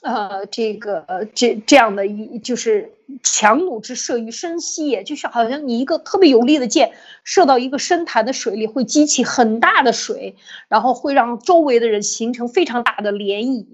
[0.02, 6.94] 呃这个这这样的一就是强弩之射于深溪也，就是好像你一个特别有力的箭
[7.24, 10.36] 射到一个深潭的水里，会激起很大的水，
[10.68, 13.68] 然后会让周围的人形成非常大的涟漪，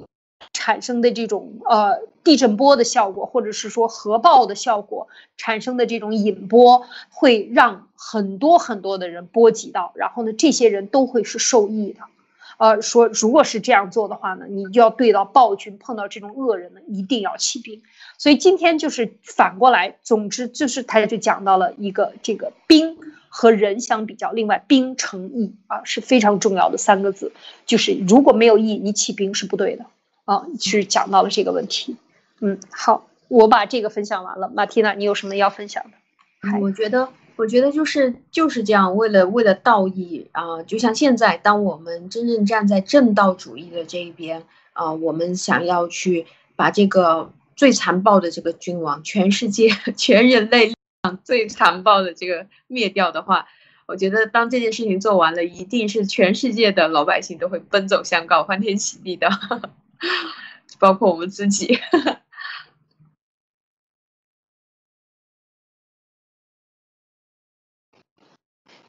[0.52, 5.08] 产生的这种呃地震波的效果，或者是说核爆的效果
[5.38, 12.02] 产生的这种引波，会让很多很多的人波及到，然后呢，这些人都会是受益的。
[12.62, 17.82] 呃，说如果是这样做的话呢，你就要对到暴君，碰到这种恶人呢，一定要起兵。
[18.20, 23.00] 所以今天就是反过来，总之就是他就讲到了一个这个兵
[23.30, 27.32] 和人相比较，另外兵成义啊是非常重要的三个字，
[27.66, 29.88] 就是如果没有义，你起兵是不对的
[30.26, 31.98] 啊，是讲到了这个问题。
[32.42, 36.60] 嗯，好，我把这个分享完了，马蒂娜，你有什么要分享的？
[36.60, 37.10] 我觉得。
[37.42, 50.72] 我觉得就是就是这样，为了为了道义啊，就像现在，当我们真正站在正道主义的这一边啊，我们想要去把这个最残暴的这个君王，全世界 全人类
[51.24, 53.48] 最残暴的这个灭掉的话，
[53.88, 59.28] 我觉得当这件事情做完了，一定是全世界的老百姓都会奔走相告，欢天喜地的，
[60.78, 61.80] 包括我们自己。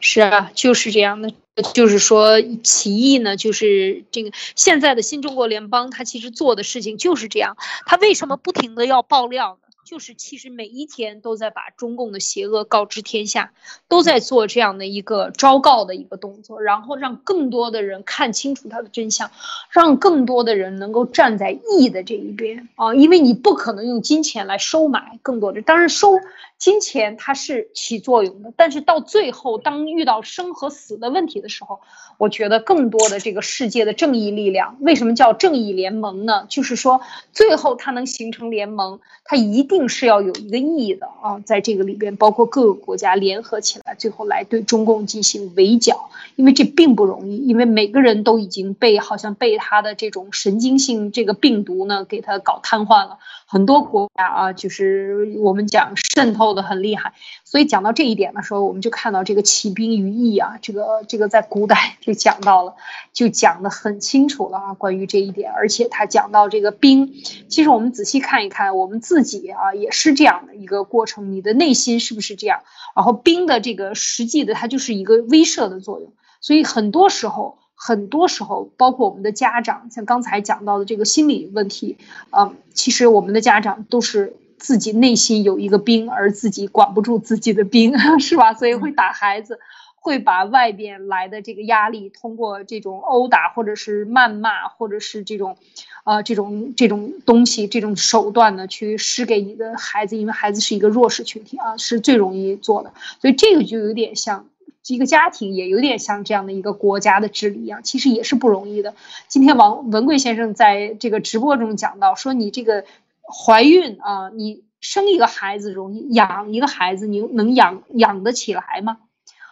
[0.02, 1.32] 是啊，就是这样的。
[1.74, 7.58] 就是说，起义呢，就是这个现在的新中国联邦，他其实做的事情就是这样。
[7.84, 9.68] 他为什么不停的要爆料呢？
[9.84, 13.52] 就是其实每一天都在把中共的邪恶告知天下，
[13.86, 19.30] 都在做这样的一个昭告的一个动作，然后让更多的人看清楚它的真相，
[19.70, 22.94] 让更多的人能够站在义的这一边啊！
[22.94, 26.18] 因为你不可能用金钱来收买更多的，当然收
[26.62, 31.80] 金钱它是起作用的，但是到最后当遇到生和死的问题的时候。
[32.18, 36.46] 我觉得更多的这个世界的正义力量，为什么叫正义联盟呢？
[36.48, 37.00] 就是说，
[37.32, 53.18] 最后它能形成联盟，它一定是要有一个意义的啊，在这个里边，包括各个国家联合起来，最后来对中共进行围剿，因为这并不容易，因为每个人都已经被好像被他的这种神经性这个病毒呢给他搞瘫痪了。
[53.46, 57.12] 很多国家啊，就是我们讲渗透的很厉害，
[57.44, 62.74] 所以讲到这一点的时候，我们就看到这个起兵于义啊，这个这个在古代就讲到了，
[63.12, 67.12] 就讲的很清楚了啊，关于这一点，而且他讲到这个兵，
[67.48, 72.60] 其实我们仔细看一看，我们自己啊也是这样的一个过程，你的内心是不是这样？
[72.94, 77.58] 然后兵的这个实际的，它就是一个威慑的作用，所以很多时候。
[77.84, 81.98] 很多时候，包括我们的家长，像刚才讲到的这个心理问题，
[82.30, 88.54] 嗯，其实我们的家长都是自己内心有一个兵，而自己管不住自己的兵， 是吧？
[88.54, 89.58] 所以会打孩子，
[89.96, 95.56] 会把外边来的这个压力，通过这种殴打，或者是谩骂，或者是这种，
[96.04, 104.46] 呃，这种这种东西，这种手段呢，去施给你的孩子，因为孩子是一个弱势群体啊，是最容易做的，所以这个就有点像。
[104.88, 108.94] 一个家庭也有点像这样的一个国家的治理一样，其实也是不容易的。
[109.28, 112.84] 今天王文贵先生在这个直播中讲到，说你这个
[113.22, 118.98] 怀孕啊，你生一个孩子容易，养一个孩子你能养养得起来吗？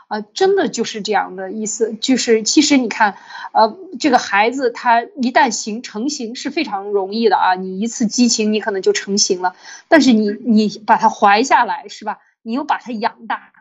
[0.09, 3.17] 啊，真的就是这样的意思，就是其实你看，
[3.53, 9.55] 呃，这个孩子他一旦形成型是非常容易的啊，你一次激情你可能就成型了，
[9.87, 12.19] 但是你你把他怀下来是吧？
[12.43, 13.53] 你又把他养大，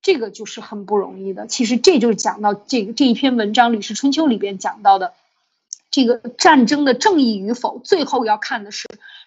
[0.00, 1.48] 这个就是很不容易的。
[1.48, 5.12] 其实这就是讲到这个这一篇文章《李氏春秋》里边讲到的，
[5.90, 8.86] 这个战争的正义与否，最后要看的是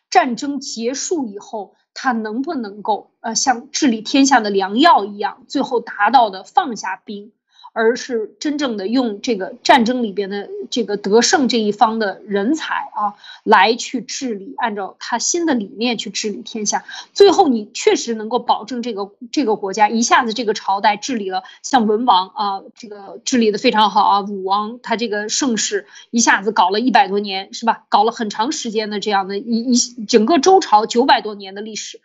[0.09, 1.75] 战争结束以后。
[1.95, 7.33] 他能不能够呃像治理天下的良药一样，最后达到的放下兵？
[7.73, 16.83] 而是真正的用这个战争里边的这个得胜这一方的人才啊，来去治理，按照他新的理念去治理天下。
[17.13, 27.85] 最后你确实能够保证这个这个国家一下子这个朝代治理了，像文王啊，这个治理的非常好啊，武王他这个盛世一下子搞了一百多年，是吧？
[27.89, 32.01] 搞了很长时间的这样的一一整个周朝九百多年的历史。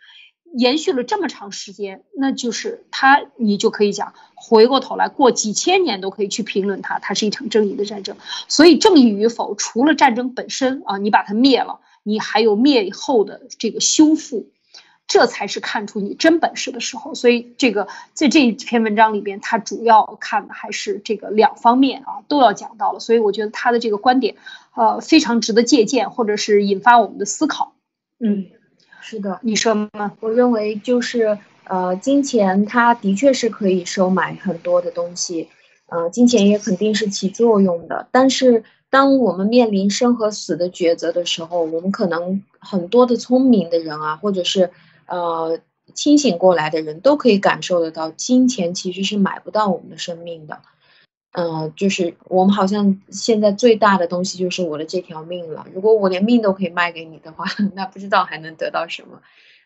[0.57, 8.15] 延续了这么长时间，那就是他，你就可以讲，回过头来过几千年都可以去评论它，它是一场正义的战争。
[8.47, 14.47] 所以正义与否，除了战争本身啊，你把它灭了，你还有灭后的这个修复，
[15.07, 17.15] 这才是看出你真本事的时候。
[17.15, 23.01] 所以这个在这一篇文章里边，他主要看的还是这个两方面啊，都要讲到了。
[23.01, 24.35] 所以我觉得他的这个观点，
[24.73, 27.73] 呃，非常值得借鉴，或者是引发我们的思考。
[28.19, 28.47] 嗯。
[29.07, 30.13] 是的，你说吗？
[30.19, 35.47] 我认为就是，呃，金钱它的确是可以收买很多的东西，
[35.85, 38.07] 呃，金钱也肯定是起作用的。
[38.11, 44.71] 但是，当我们面临生和死的抉择的时候，我们可能很多的聪明的人啊，或者是
[45.05, 45.59] 呃
[45.93, 50.61] 清醒过来的人都可以感受得到，金钱其实是买不到我们的生命的。
[51.37, 55.67] 嗯，就是我们好像现在最大的东西就是我的这条命了。
[55.73, 57.43] 如果我连命都可以卖给你的话，
[57.75, 59.19] 那不知道还能得到什么。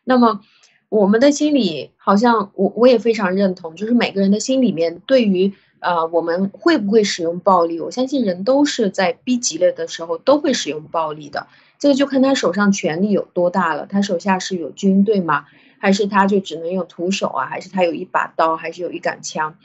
[0.04, 0.42] 那么，
[0.90, 11.46] 我们的心里好像我我也非常认同，就是每个人的心里面对于呃我们会不会使用暴力，我相信人都是在逼急了的时候都会使用暴力的。
[11.78, 15.46] 这个就看他手上权力有多大了，他手下是有军队吗？
[15.78, 17.46] 还是他就只能用徒手啊？
[17.46, 18.58] 还是他有一把刀？
[18.58, 19.56] 还是有一杆枪？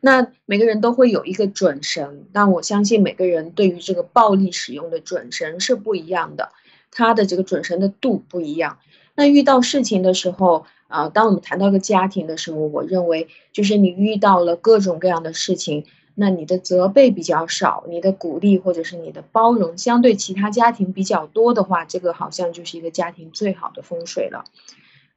[0.00, 6.52] 那每个人都会有一个准绳，但我相信每个人对于这个暴力使用的准绳是不一样的，
[6.90, 8.78] 他的这个准绳的度不一样。
[9.14, 15.84] 那遇到事情的时候，啊，当我们谈到一个家庭的时候，我认为就是你遇到了各种各样的事情，
[16.14, 24.44] 那你的责备比较少，你的鼓励或者是你的包容相对其他家庭比较多的话，这个好像就是一个家庭最好的风水了。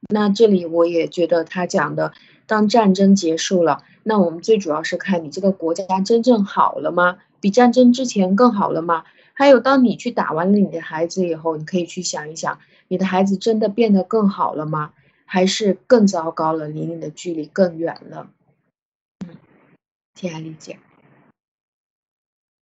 [0.09, 2.11] 那这里我也觉得他讲的，
[2.51, 3.85] 当战争结束了。
[4.03, 7.19] 那我们最主要是看你这个国家真正好了吗？
[7.39, 9.05] 比战争之前更好了吗？
[9.31, 14.91] 还有，当你去打完了你的孩子以后，你可以去想一想，你的孩子真的变得更好了吗？
[15.23, 18.27] 还是更糟糕了，离你的距离更远了？
[19.25, 19.37] 嗯，
[20.13, 20.77] 天爱理解。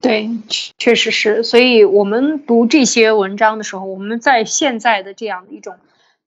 [0.00, 0.30] 对，
[0.78, 1.42] 确实是。
[1.42, 5.74] 所以我们读这些文章的时候，我们在现在的这样的一种。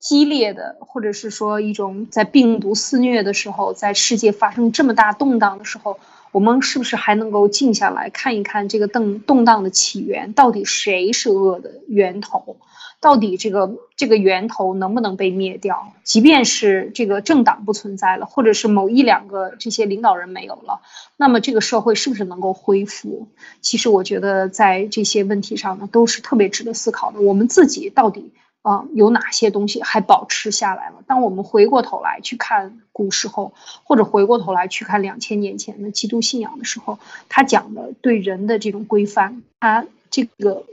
[0.06, 5.98] 激烈的，或者是说一种在病毒肆虐的时候，在世界发生这么大动荡的时候，
[6.32, 10.32] 我们是不是还能够静下来看一看这个动动荡的起源？
[10.34, 12.58] 到底谁是恶的源头？
[13.02, 15.92] 到底这个这个源头能不能被灭掉？
[16.04, 20.82] 即便是这个政党不存在了，或者是某一两个这些领导人没有了，
[21.18, 23.28] 那么这个社会是不是能够恢复？
[23.60, 27.22] 其实我觉得在这些问题上呢，都是特别值得思考的。
[27.22, 28.32] 我们自己到底？
[28.66, 30.96] 啊，有哪些东西还保持下来了？
[31.06, 33.54] 当我们回过头来去看古时候，
[33.84, 36.98] 或者回过头来去看两千年前的基督信仰的时候，
[37.30, 40.64] 他讲的对人的这种规范，他这个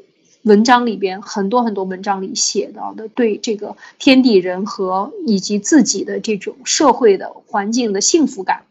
[0.41, 8.63] 文章里边很多很多文章里写到的对这个天地人和以及自己的这种社会的环境的幸福感，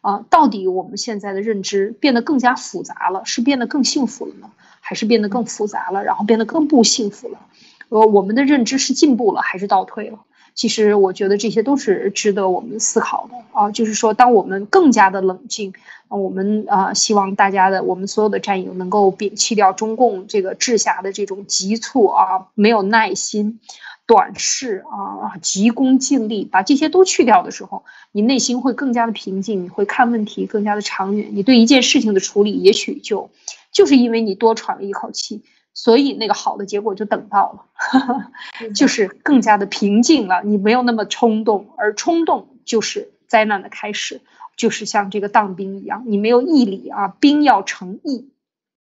[0.00, 4.50] 啊，到底我们现在的认知变得更加复杂了，是变得更幸福了呢，
[4.80, 7.38] 还是变得更复杂了，然后变得更不幸福了？
[7.88, 10.18] 呃，我们的认知是进步了还是倒退了？
[10.54, 13.70] 其实我觉得这些都是值得我们思考的啊。
[13.70, 15.74] 就是说，当我们更加的冷静，
[16.08, 23.60] 我们啊，希望大家的我们所有的战友能够摒弃掉中共这个治下的这种急促啊、没有耐心、
[24.06, 33.28] 短视啊、急功近利，把这些都去掉的时候，你内心会更加的平静，你会看问题更加的长远，你对一件事情的处理也许就
[33.72, 35.42] 就是因为你多喘了一口气。
[35.76, 38.30] 所以那个好的结果就等到了，
[38.74, 40.40] 就是更加的平静了。
[40.42, 44.22] 你没有那么冲动，而冲动就是灾难的开始，
[44.56, 48.30] 就是像这个当兵一样，你没有义理啊，兵要成义。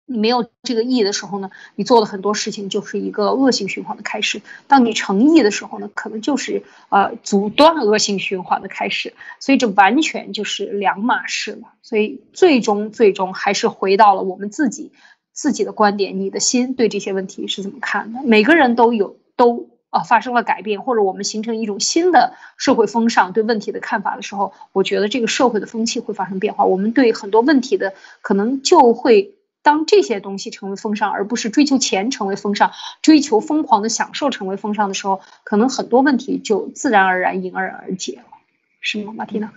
[0.06, 4.42] 你没有这个义的时候呢，你做的很多事情就是一个恶性循环的开始。
[4.68, 9.14] 当你成义的时候呢，可能就是呃阻断恶性循环的开始。
[9.40, 11.70] 所以这完全就是两码事了。
[11.82, 14.92] 所以最终最终还是回到了我们自己
[15.34, 18.22] 自己的观点，你的心对这些问题是怎么看的？
[18.24, 26.64] 每个人都有都啊发生了改变，或者我们形成一种新的社会风尚对问题的看法的时候，我觉得这个社会的风气会发生变化。
[26.64, 29.36] 我们对很多问题的可能就会。
[29.66, 38.24] 当这些东西成为风尚，而不是追求钱成为风尚，追求疯狂的享受成为风尚的时候，可能很多问题就自然而然迎刃而解了，
[38.82, 39.50] 是吗，马蒂娜？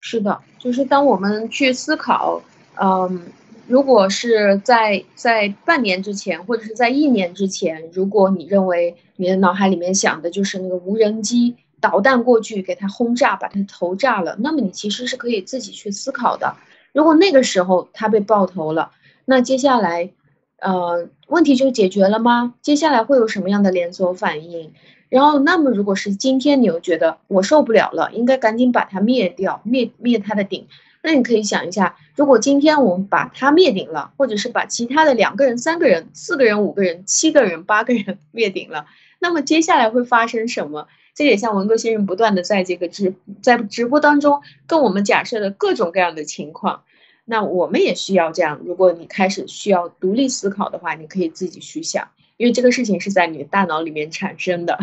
[0.00, 2.40] 是的，就是当我们去思考，
[2.80, 3.26] 嗯，
[3.66, 16.56] 如果是在在半年之前，或者是在一年之前，如果你认为你的脑海里面想的就是那个无人机导弹过去给它轰炸，把它头炸了，那么你其实是可以自己去思考的。
[16.92, 18.92] 如果那个时候它被爆头了。
[19.24, 20.10] 那接下来，
[20.58, 22.54] 呃，问题就解决了吗？
[22.60, 24.72] 接下来会有什么样的连锁反应？
[25.08, 30.66] 然后，那么如果是今天你又觉得我受不了了，应该赶紧把它灭掉，灭灭它的顶，
[31.02, 38.86] 那你可以想一下，如果今天我们把它灭顶了，或者是把其他的两个人、三个人、四个人、五个人、七个人、八个人 灭顶了，
[39.18, 40.86] 那么接下来会发生什么？
[41.14, 46.84] 这也像文哥先生不断的在这个直在直播当中跟我们假设的各种各样的情况。
[47.24, 48.60] 那我们也需要这样。
[48.64, 54.78] 如果你开始需要独立思考的话，你可以自己去想，因为这个事情是在你的大脑里面产生的。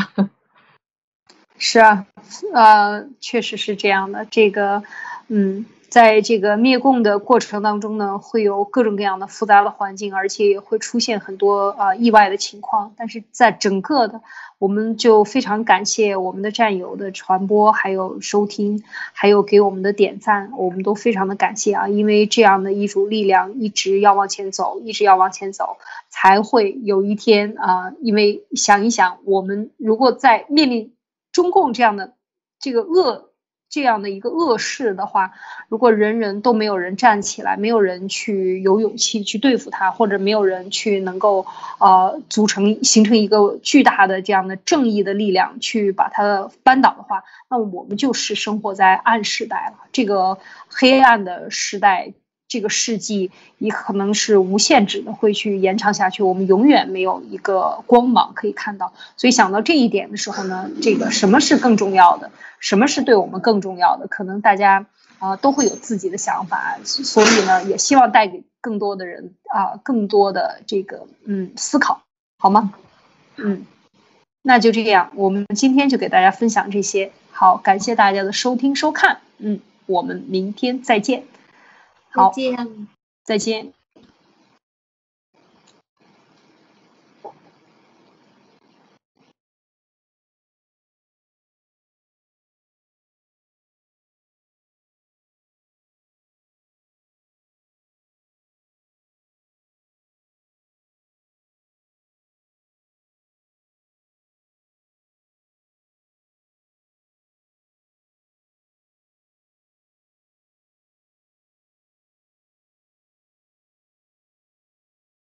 [1.57, 2.05] 是啊，
[2.53, 4.27] 呃，确实是这样的。
[4.29, 4.83] 这个，
[5.29, 5.65] 嗯。
[5.89, 12.93] 在这个灭共的过程当中呢，会有各种各样的复杂的环境，而且也会出现很多啊意外的情况。
[12.95, 14.21] 但是在整个的，
[14.59, 18.83] 我们就非常感谢我们的战友的传播，还有收听，
[19.13, 21.87] 还有给我们的点赞，我们都非常的感谢啊！
[21.87, 25.77] 因为这样的一种力量一直要往前走，一直要往前走，
[26.09, 27.93] 才会有一天啊！
[28.01, 30.93] 因为想一想，我们如果在面临
[31.31, 32.13] 中共这样的
[32.59, 33.28] 这个恶。
[33.69, 35.31] 这样的一个恶势的话，
[35.67, 41.45] 如果人人都没有人站起来，没有人去有勇气去对付他，或者没有人去能够
[41.79, 49.85] 呃组成形成一个巨大的这样的正义的力量去把它扳倒的话，那我们就是生活在暗时代了。
[49.91, 52.13] 这个黑暗的时代。
[52.49, 56.23] 这个世纪也可能是无限制的，会去延长下去。
[56.23, 58.91] 我们永远没有一个光芒可以看到。
[59.15, 62.31] 所以想到这一点的时候呢，这个什么是更重要的？
[62.59, 64.07] 什么是对我们更重要的？
[64.07, 64.87] 可能大家
[65.19, 66.79] 啊都会有自己的想法。
[66.83, 72.01] 所以呢，也希望带给更多的人啊更多的这个嗯思考，
[72.39, 72.73] 好吗？
[73.37, 73.65] 嗯，
[74.41, 77.11] 那就这样，我们今天就给大家分享这些。
[77.31, 79.19] 好，感谢大家的收听收看。
[79.37, 81.23] 嗯，我们明天再见。
[82.13, 82.87] 再见，
[83.23, 83.73] 再见。